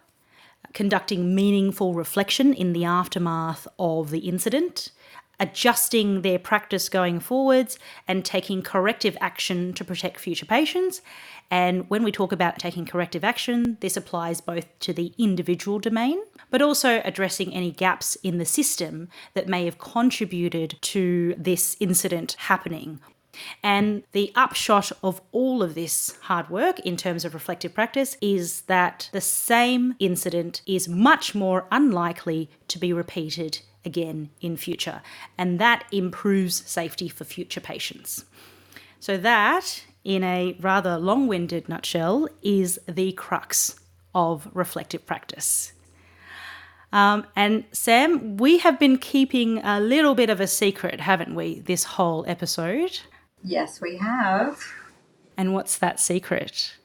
conducting 0.74 1.36
meaningful 1.36 1.94
reflection 1.94 2.54
in 2.54 2.74
the 2.74 2.84
aftermath 2.84 3.68
of 3.78 4.10
the 4.10 4.20
incident, 4.20 4.92
adjusting 5.42 6.22
their 6.22 6.40
practice 6.40 6.88
going 6.88 7.20
forwards, 7.20 7.78
and 8.08 8.24
taking 8.24 8.62
corrective 8.62 9.18
action 9.20 9.74
to 9.74 9.84
protect 9.84 10.20
future 10.20 10.46
patients. 10.46 11.02
And 11.50 11.90
when 11.90 12.04
we 12.04 12.12
talk 12.12 12.32
about 12.32 12.60
taking 12.60 12.86
corrective 12.86 13.24
action, 13.24 13.78
this 13.82 13.98
applies 13.98 14.40
both 14.40 14.68
to 14.82 14.94
the 14.94 15.14
individual 15.18 15.80
domain, 15.80 16.20
but 16.52 16.62
also 16.62 17.02
addressing 17.04 17.54
any 17.54 17.72
gaps 17.72 18.16
in 18.24 18.38
the 18.38 18.46
system 18.46 19.10
that 19.34 19.50
may 19.50 19.66
have 19.66 19.80
contributed 19.80 20.78
to 20.82 21.36
this 21.38 21.76
incident 21.80 22.36
happening. 22.38 23.00
And 23.64 24.04
the 24.12 24.32
upshot 24.36 24.92
of 25.02 25.22
all 25.32 25.64
of 25.64 25.74
this 25.74 26.18
hard 26.24 26.50
work 26.50 26.80
in 26.82 26.98
terms 26.98 27.26
of 27.26 27.34
reflective 27.34 27.74
practice 27.74 28.16
is 28.22 28.62
that 28.64 29.10
the 29.12 29.22
same 29.22 29.96
incident 30.00 30.62
is 30.68 30.88
much 30.88 31.34
more 31.34 31.66
unlikely 31.72 32.50
to 32.68 32.78
be 32.78 32.94
repeated 32.94 33.62
again 33.86 34.30
in 34.42 34.58
future. 34.58 35.02
And 35.38 35.60
that 35.60 35.86
improves 35.92 36.68
safety 36.70 37.10
for 37.10 37.24
future 37.24 37.62
patients. 37.62 38.26
So, 39.00 39.18
that, 39.18 39.84
in 40.04 40.24
a 40.24 40.56
rather 40.60 40.98
long 40.98 41.28
winded 41.28 41.68
nutshell, 41.68 42.28
is 42.44 42.80
the 42.88 43.12
crux 43.14 43.76
of 44.14 44.48
reflective 44.54 45.06
practice. 45.06 45.74
Um, 46.94 47.26
and 47.36 47.64
Sam, 47.72 48.38
we 48.38 48.58
have 48.60 48.78
been 48.78 48.98
keeping 48.98 49.60
a 49.60 49.80
little 49.80 50.14
bit 50.14 50.30
of 50.30 50.42
a 50.42 50.48
secret, 50.48 51.00
haven't 51.00 51.36
we, 51.36 51.62
this 51.62 51.84
whole 51.86 52.26
episode? 52.28 53.00
Yes, 53.44 53.80
we 53.82 53.98
have. 53.98 54.60
And 55.38 55.54
what's 55.54 55.78
that 55.78 56.00
secret? 56.00 56.76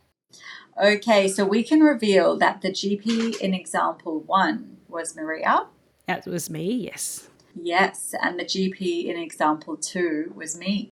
Okay, 0.81 1.27
so 1.27 1.45
we 1.45 1.63
can 1.63 1.81
reveal 1.81 2.37
that 2.39 2.61
the 2.61 2.71
GP 2.71 3.41
in 3.41 3.55
example 3.55 4.21
one 4.21 4.77
was 4.89 5.17
Maria. 5.17 5.67
That 6.07 6.27
was 6.27 6.49
me, 6.49 6.73
yes. 6.73 7.29
Yes, 7.55 8.15
and 8.21 8.39
the 8.39 8.45
GP 8.45 9.07
in 9.07 9.17
example 9.17 9.77
two 9.77 10.33
was 10.35 10.57
me. 10.59 10.91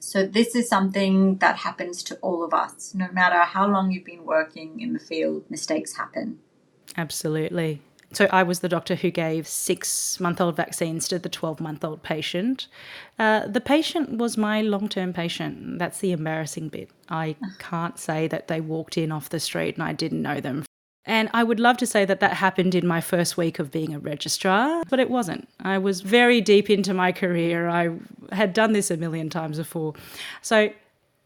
So, 0.00 0.24
this 0.24 0.54
is 0.54 0.68
something 0.68 1.38
that 1.38 1.56
happens 1.56 2.04
to 2.04 2.14
all 2.16 2.44
of 2.44 2.54
us. 2.54 2.94
No 2.94 3.08
matter 3.12 3.40
how 3.40 3.66
long 3.66 3.90
you've 3.90 4.04
been 4.04 4.24
working 4.24 4.80
in 4.80 4.92
the 4.92 5.00
field, 5.00 5.44
mistakes 5.50 5.96
happen. 5.96 6.38
Absolutely. 6.96 7.82
So 8.12 8.26
I 8.32 8.42
was 8.42 8.60
the 8.60 8.68
doctor 8.68 8.94
who 8.94 9.10
gave 9.10 9.46
six 9.46 10.18
month 10.18 10.40
old 10.40 10.56
vaccines 10.56 11.08
to 11.08 11.18
the 11.18 11.28
12 11.28 11.60
month 11.60 11.84
old 11.84 12.02
patient. 12.02 12.66
Uh, 13.18 13.46
the 13.46 13.60
patient 13.60 14.16
was 14.16 14.38
my 14.38 14.62
long 14.62 14.88
term 14.88 15.12
patient. 15.12 15.78
That's 15.78 15.98
the 15.98 16.12
embarrassing 16.12 16.70
bit. 16.70 16.90
I 17.08 17.36
can't 17.58 17.98
say 17.98 18.26
that 18.28 18.48
they 18.48 18.60
walked 18.60 18.96
in 18.96 19.12
off 19.12 19.28
the 19.28 19.40
street 19.40 19.74
and 19.74 19.82
I 19.82 19.92
didn't 19.92 20.22
know 20.22 20.40
them. 20.40 20.64
And 21.08 21.30
I 21.32 21.42
would 21.42 21.58
love 21.58 21.78
to 21.78 21.86
say 21.86 22.04
that 22.04 22.20
that 22.20 22.34
happened 22.34 22.74
in 22.74 22.86
my 22.86 23.00
first 23.00 23.38
week 23.38 23.58
of 23.58 23.70
being 23.70 23.94
a 23.94 23.98
registrar, 23.98 24.84
but 24.90 25.00
it 25.00 25.08
wasn't. 25.08 25.48
I 25.58 25.78
was 25.78 26.02
very 26.02 26.42
deep 26.42 26.68
into 26.68 26.92
my 26.92 27.12
career. 27.12 27.66
I 27.66 27.96
had 28.30 28.52
done 28.52 28.74
this 28.74 28.90
a 28.90 28.96
million 28.98 29.30
times 29.30 29.56
before. 29.56 29.94
So, 30.42 30.70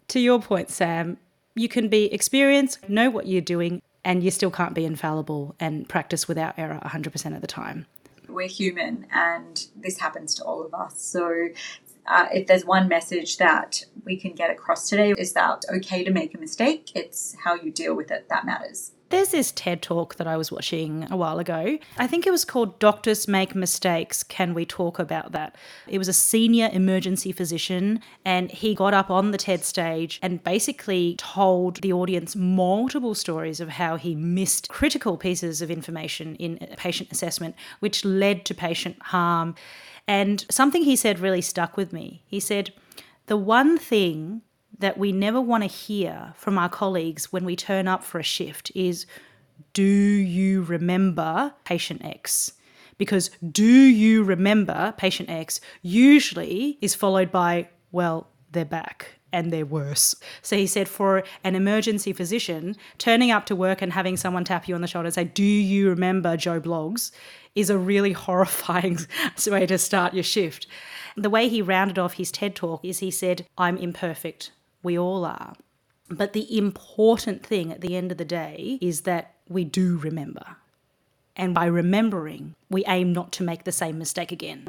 to 0.08 0.20
your 0.20 0.40
point, 0.40 0.70
Sam, 0.70 1.16
you 1.56 1.68
can 1.68 1.88
be 1.88 2.04
experienced, 2.12 2.88
know 2.88 3.10
what 3.10 3.26
you're 3.26 3.40
doing, 3.40 3.82
and 4.04 4.22
you 4.22 4.30
still 4.30 4.52
can't 4.52 4.72
be 4.72 4.84
infallible 4.84 5.56
and 5.58 5.88
practice 5.88 6.28
without 6.28 6.56
error 6.56 6.78
100% 6.84 7.34
of 7.34 7.40
the 7.40 7.46
time. 7.48 7.86
We're 8.28 8.46
human 8.46 9.06
and 9.12 9.66
this 9.76 9.98
happens 9.98 10.36
to 10.36 10.44
all 10.44 10.64
of 10.64 10.72
us. 10.72 11.02
So, 11.02 11.48
uh, 12.06 12.26
if 12.32 12.46
there's 12.46 12.64
one 12.64 12.88
message 12.88 13.36
that 13.38 13.84
we 14.04 14.16
can 14.16 14.32
get 14.32 14.50
across 14.50 14.88
today, 14.88 15.12
is 15.18 15.32
that 15.32 15.64
okay 15.72 16.04
to 16.04 16.12
make 16.12 16.34
a 16.34 16.38
mistake. 16.38 16.90
It's 16.94 17.36
how 17.44 17.54
you 17.54 17.70
deal 17.70 17.94
with 17.94 18.10
it 18.12 18.28
that 18.28 18.44
matters. 18.44 18.92
There's 19.12 19.28
this 19.28 19.52
TED 19.52 19.82
talk 19.82 20.14
that 20.14 20.26
I 20.26 20.38
was 20.38 20.50
watching 20.50 21.06
a 21.10 21.18
while 21.18 21.38
ago. 21.38 21.78
I 21.98 22.06
think 22.06 22.26
it 22.26 22.30
was 22.30 22.46
called 22.46 22.78
Doctors 22.78 23.28
Make 23.28 23.54
Mistakes. 23.54 24.22
Can 24.22 24.54
we 24.54 24.64
talk 24.64 24.98
about 24.98 25.32
that? 25.32 25.54
It 25.86 25.98
was 25.98 26.08
a 26.08 26.14
senior 26.14 26.70
emergency 26.72 27.30
physician, 27.30 28.00
and 28.24 28.50
he 28.50 28.74
got 28.74 28.94
up 28.94 29.10
on 29.10 29.30
the 29.30 29.36
TED 29.36 29.66
stage 29.66 30.18
and 30.22 30.42
basically 30.42 31.16
told 31.18 31.82
the 31.82 31.92
audience 31.92 32.34
multiple 32.34 33.14
stories 33.14 33.60
of 33.60 33.68
how 33.68 33.96
he 33.96 34.14
missed 34.14 34.70
critical 34.70 35.18
pieces 35.18 35.60
of 35.60 35.70
information 35.70 36.34
in 36.36 36.56
patient 36.78 37.12
assessment, 37.12 37.54
which 37.80 38.06
led 38.06 38.46
to 38.46 38.54
patient 38.54 38.96
harm. 39.02 39.54
And 40.08 40.46
something 40.50 40.84
he 40.84 40.96
said 40.96 41.18
really 41.18 41.42
stuck 41.42 41.76
with 41.76 41.92
me. 41.92 42.22
He 42.26 42.40
said, 42.40 42.72
The 43.26 43.36
one 43.36 43.76
thing 43.76 44.40
that 44.78 44.98
we 44.98 45.12
never 45.12 45.40
want 45.40 45.62
to 45.62 45.68
hear 45.68 46.32
from 46.36 46.58
our 46.58 46.68
colleagues 46.68 47.32
when 47.32 47.44
we 47.44 47.56
turn 47.56 47.88
up 47.88 48.02
for 48.02 48.18
a 48.18 48.24
shift 48.24 48.72
is 48.74 49.06
do 49.72 49.82
you 49.82 50.62
remember 50.62 51.54
patient 51.64 52.04
X? 52.04 52.52
Because 52.98 53.30
do 53.50 53.64
you 53.64 54.22
remember 54.22 54.94
patient 54.96 55.30
X 55.30 55.60
usually 55.82 56.78
is 56.80 56.94
followed 56.94 57.32
by, 57.32 57.68
well, 57.90 58.28
they're 58.50 58.64
back 58.64 59.18
and 59.32 59.50
they're 59.50 59.66
worse. 59.66 60.14
So 60.42 60.56
he 60.56 60.66
said 60.66 60.88
for 60.88 61.24
an 61.42 61.54
emergency 61.54 62.12
physician, 62.12 62.76
turning 62.98 63.30
up 63.30 63.46
to 63.46 63.56
work 63.56 63.80
and 63.80 63.92
having 63.92 64.16
someone 64.16 64.44
tap 64.44 64.68
you 64.68 64.74
on 64.74 64.82
the 64.82 64.86
shoulder 64.86 65.06
and 65.06 65.14
say, 65.14 65.24
Do 65.24 65.42
you 65.42 65.88
remember 65.88 66.36
Joe 66.36 66.60
Bloggs? 66.60 67.10
is 67.54 67.70
a 67.70 67.78
really 67.78 68.12
horrifying 68.26 68.98
way 69.46 69.66
to 69.66 69.78
start 69.78 70.14
your 70.14 70.22
shift. 70.22 70.66
The 71.16 71.30
way 71.30 71.48
he 71.48 71.60
rounded 71.60 71.98
off 71.98 72.14
his 72.14 72.32
TED 72.32 72.54
talk 72.54 72.84
is 72.84 72.98
he 73.00 73.10
said, 73.10 73.46
I'm 73.58 73.76
imperfect. 73.76 74.52
We 74.82 74.98
all 74.98 75.24
are. 75.24 75.54
But 76.08 76.32
the 76.32 76.58
important 76.58 77.44
thing 77.44 77.72
at 77.72 77.80
the 77.80 77.96
end 77.96 78.12
of 78.12 78.18
the 78.18 78.24
day 78.24 78.78
is 78.80 79.02
that 79.02 79.34
we 79.48 79.64
do 79.64 79.96
remember. 79.98 80.56
And 81.36 81.54
by 81.54 81.64
remembering, 81.66 82.54
we 82.68 82.84
aim 82.86 83.12
not 83.12 83.32
to 83.32 83.42
make 83.42 83.64
the 83.64 83.72
same 83.72 83.98
mistake 83.98 84.32
again. 84.32 84.68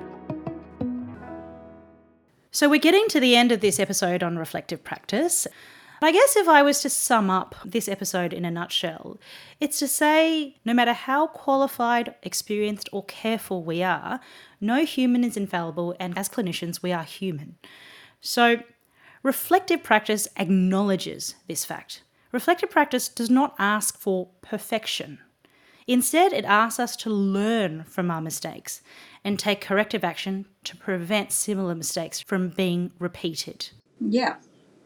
So 2.51 2.69
we're 2.69 2.79
getting 2.79 3.07
to 3.09 3.19
the 3.19 3.35
end 3.35 3.51
of 3.51 3.61
this 3.61 3.79
episode 3.79 4.23
on 4.23 4.37
reflective 4.37 4.83
practice. 4.83 5.47
I 6.01 6.11
guess 6.11 6.35
if 6.35 6.47
I 6.47 6.61
was 6.61 6.81
to 6.81 6.89
sum 6.89 7.29
up 7.29 7.55
this 7.65 7.87
episode 7.87 8.33
in 8.33 8.45
a 8.45 8.51
nutshell, 8.51 9.17
it's 9.59 9.79
to 9.79 9.87
say 9.87 10.57
no 10.65 10.73
matter 10.73 10.93
how 10.93 11.27
qualified, 11.27 12.13
experienced, 12.23 12.89
or 12.91 13.05
careful 13.05 13.63
we 13.63 13.81
are, 13.81 14.19
no 14.59 14.85
human 14.85 15.23
is 15.23 15.37
infallible, 15.37 15.95
and 15.99 16.17
as 16.17 16.29
clinicians, 16.29 16.83
we 16.83 16.91
are 16.91 17.03
human. 17.03 17.55
So 18.19 18.57
Reflective 19.23 19.81
practice 19.83 20.27
acknowledges 20.35 21.35
this 21.47 21.63
fact. 21.63 22.03
Reflective 22.33 22.69
practice 22.69 23.07
does 23.07 23.29
not 23.29 23.55
ask 23.57 23.97
for 23.97 24.27
perfection. 24.41 25.19
Instead, 25.87 26.33
it 26.33 26.43
asks 26.43 26.77
us 26.77 26.97
to 26.97 27.09
learn 27.09 27.85
from 27.85 28.11
our 28.11 28.19
mistakes 28.19 28.81
and 29.23 29.39
take 29.39 29.61
corrective 29.61 30.03
action 30.03 30.45
to 30.65 30.75
prevent 30.75 31.31
similar 31.31 31.73
mistakes 31.73 32.19
from 32.19 32.49
being 32.49 32.91
repeated. 32.99 33.69
Yeah, 33.99 34.35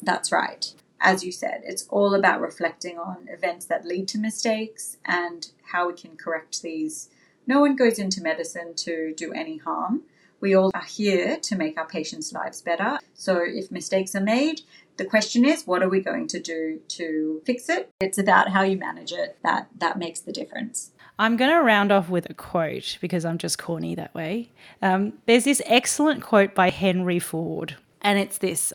that's 0.03 0.31
right. 0.31 0.71
As 0.99 1.23
you 1.23 1.31
said, 1.31 1.61
it's 1.63 1.87
all 1.89 2.13
about 2.13 2.39
reflecting 2.41 2.99
on 2.99 3.27
events 3.29 3.65
that 3.65 3.85
lead 3.85 4.07
to 4.09 4.19
mistakes 4.19 4.97
and 5.05 5.49
how 5.71 5.87
we 5.87 5.93
can 5.93 6.15
correct 6.15 6.61
these. 6.61 7.09
No 7.47 7.61
one 7.61 7.75
goes 7.75 7.97
into 7.97 8.21
medicine 8.21 8.75
to 8.75 9.13
do 9.15 9.33
any 9.33 9.57
harm. 9.57 10.03
We 10.39 10.55
all 10.55 10.71
are 10.73 10.83
here 10.83 11.37
to 11.37 11.55
make 11.55 11.77
our 11.77 11.87
patients' 11.87 12.31
lives 12.31 12.61
better. 12.61 12.99
So 13.13 13.39
if 13.43 13.71
mistakes 13.71 14.15
are 14.15 14.21
made, 14.21 14.61
the 14.97 15.05
question 15.05 15.45
is 15.45 15.65
what 15.65 15.81
are 15.81 15.89
we 15.89 16.01
going 16.01 16.27
to 16.27 16.39
do 16.39 16.79
to 16.89 17.41
fix 17.45 17.69
it? 17.69 17.91
It's 17.99 18.17
about 18.17 18.49
how 18.49 18.63
you 18.63 18.77
manage 18.77 19.11
it 19.11 19.37
that 19.43 19.69
that 19.77 19.97
makes 19.97 20.19
the 20.19 20.31
difference. 20.31 20.91
I'm 21.19 21.35
going 21.37 21.51
to 21.51 21.61
round 21.61 21.91
off 21.91 22.09
with 22.09 22.29
a 22.29 22.33
quote 22.33 22.97
because 23.01 23.25
I'm 23.25 23.39
just 23.39 23.57
corny 23.57 23.95
that 23.95 24.13
way. 24.13 24.51
Um, 24.81 25.13
there's 25.25 25.45
this 25.45 25.61
excellent 25.65 26.21
quote 26.21 26.53
by 26.53 26.69
Henry 26.69 27.17
Ford, 27.17 27.75
and 28.01 28.19
it's 28.19 28.37
this 28.37 28.71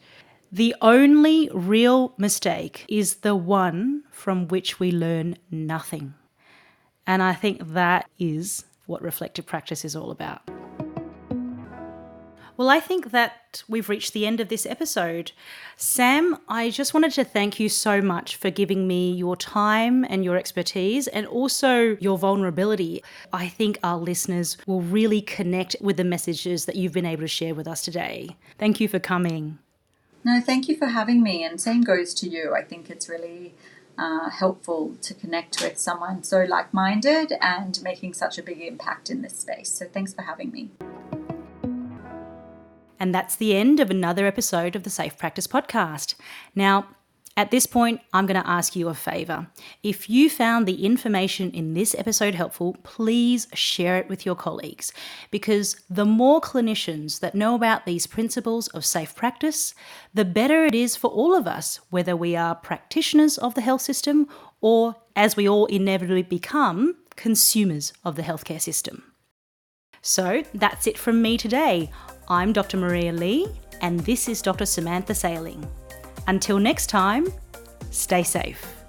The 0.51 0.75
only 0.81 1.49
real 1.53 2.15
mistake 2.19 2.85
is 2.89 3.17
the 3.17 3.37
one 3.37 4.03
from 4.11 4.49
which 4.49 4.81
we 4.81 4.91
learn 4.91 5.37
nothing. 5.51 6.15
And 7.07 7.23
I 7.23 7.33
think 7.35 7.75
that 7.75 8.09
is 8.19 8.65
what 8.87 9.03
reflective 9.03 9.47
practice 9.47 9.85
is 9.85 9.95
all 9.95 10.11
about. 10.11 10.49
Well, 12.57 12.69
I 12.69 12.81
think 12.81 13.13
that 13.13 13.63
we've 13.67 13.89
reached 13.89 14.13
the 14.13 14.27
end 14.27 14.39
of 14.39 14.49
this 14.49 14.67
episode. 14.67 15.33
Sam, 15.77 16.39
I 16.49 16.69
just 16.69 16.93
wanted 16.93 17.13
to 17.13 17.25
thank 17.25 17.59
you 17.59 17.69
so 17.69 18.03
much 18.03 18.37
for 18.37 18.51
giving 18.51 18.87
me 18.87 19.13
your 19.13 19.37
time 19.37 20.05
and 20.05 20.23
your 20.23 20.37
expertise 20.37 21.09
and 21.09 21.27
also 21.27 21.97
your 21.99 22.19
vulnerability. 22.19 23.03
I 23.33 23.49
think 23.49 23.79
our 23.83 23.97
listeners 23.97 24.59
will 24.67 24.83
really 24.83 25.23
connect 25.23 25.77
with 25.81 25.97
the 25.97 26.05
messages 26.05 26.67
that 26.67 26.77
you've 26.77 26.93
been 26.93 27.07
able 27.07 27.23
to 27.23 27.29
share 27.29 27.55
with 27.55 27.67
us 27.67 27.83
today. 27.83 28.37
Thank 28.59 28.81
you 28.81 28.89
for 28.89 28.99
coming. 28.99 29.59
No, 30.23 30.41
thank 30.41 30.69
you 30.69 30.77
for 30.77 30.87
having 30.87 31.23
me. 31.23 31.43
And 31.45 31.61
same 31.61 31.83
goes 31.83 32.13
to 32.15 32.29
you. 32.29 32.55
I 32.55 32.63
think 32.63 32.91
it's 32.91 33.09
really 33.09 33.55
uh, 33.99 34.29
helpful 34.31 34.95
to 35.03 35.15
connect 35.15 35.63
with 35.63 35.79
someone 35.79 36.23
so 36.23 36.45
like 36.45 36.73
minded 36.73 37.33
and 37.41 37.83
making 37.83 38.15
such 38.15 38.39
a 38.39 38.43
big 38.43 38.61
impact 38.61 39.11
in 39.11 39.23
this 39.23 39.39
space. 39.39 39.71
So 39.71 39.87
thanks 39.87 40.13
for 40.13 40.23
having 40.23 40.53
me. 40.53 40.71
And 43.03 43.13
that's 43.13 43.35
the 43.35 43.57
end 43.57 43.81
of 43.81 43.91
another 43.91 44.29
episode 44.29 44.77
of 44.77 44.85
the 44.85 44.89
Safe 44.89 45.19
Practice 45.19 45.49
Podcast. 45.49 46.15
Now, 46.55 46.87
at 47.37 47.51
this 47.51 47.67
point, 47.67 48.01
I'm 48.13 48.27
going 48.27 48.41
to 48.41 48.49
ask 48.49 48.77
you 48.77 48.89
a 48.89 48.95
favour. 48.95 49.49
If 49.83 50.09
you 50.09 50.31
found 50.31 50.69
the 50.69 50.85
information 50.85 51.51
in 51.51 51.75
this 51.75 51.97
episode 51.99 52.37
helpful, 52.37 52.77
please 52.85 53.49
share 53.55 53.97
it 53.97 54.09
with 54.09 54.25
your 54.25 54.37
colleagues 54.37 54.93
because 55.33 55.81
the 55.91 56.05
more 56.05 56.41
clinicians 56.41 57.19
that 57.19 57.35
know 57.35 57.57
about 57.57 57.87
these 57.87 58.07
principles 58.07 58.69
of 58.69 58.85
safe 58.85 59.17
practice, 59.17 59.75
the 60.15 60.25
better 60.25 60.65
it 60.65 60.75
is 60.77 60.95
for 60.95 61.11
all 61.11 61.35
of 61.35 61.49
us, 61.49 61.81
whether 61.91 62.15
we 62.15 62.37
are 62.37 62.55
practitioners 62.55 63.37
of 63.37 63.57
the 63.57 63.63
health 63.63 63.83
system 63.83 64.29
or, 64.61 64.95
as 65.17 65.35
we 65.35 65.49
all 65.49 65.67
inevitably 65.67 66.23
become, 66.23 66.95
consumers 67.17 67.93
of 68.05 68.15
the 68.15 68.23
healthcare 68.23 68.61
system. 68.61 69.13
So 70.03 70.43
that's 70.53 70.87
it 70.87 70.99
from 70.99 71.23
me 71.23 71.39
today. 71.39 71.91
I'm 72.33 72.55
Dr. 72.55 72.79
Maria 72.79 73.13
Lee, 73.13 73.47
and 73.83 74.01
this 74.01 74.27
is 74.27 74.41
Dr. 74.41 74.65
Samantha 74.65 75.13
Saling. 75.13 75.69
Until 76.27 76.59
next 76.59 76.87
time, 76.87 77.29
stay 77.91 78.23
safe. 78.23 78.82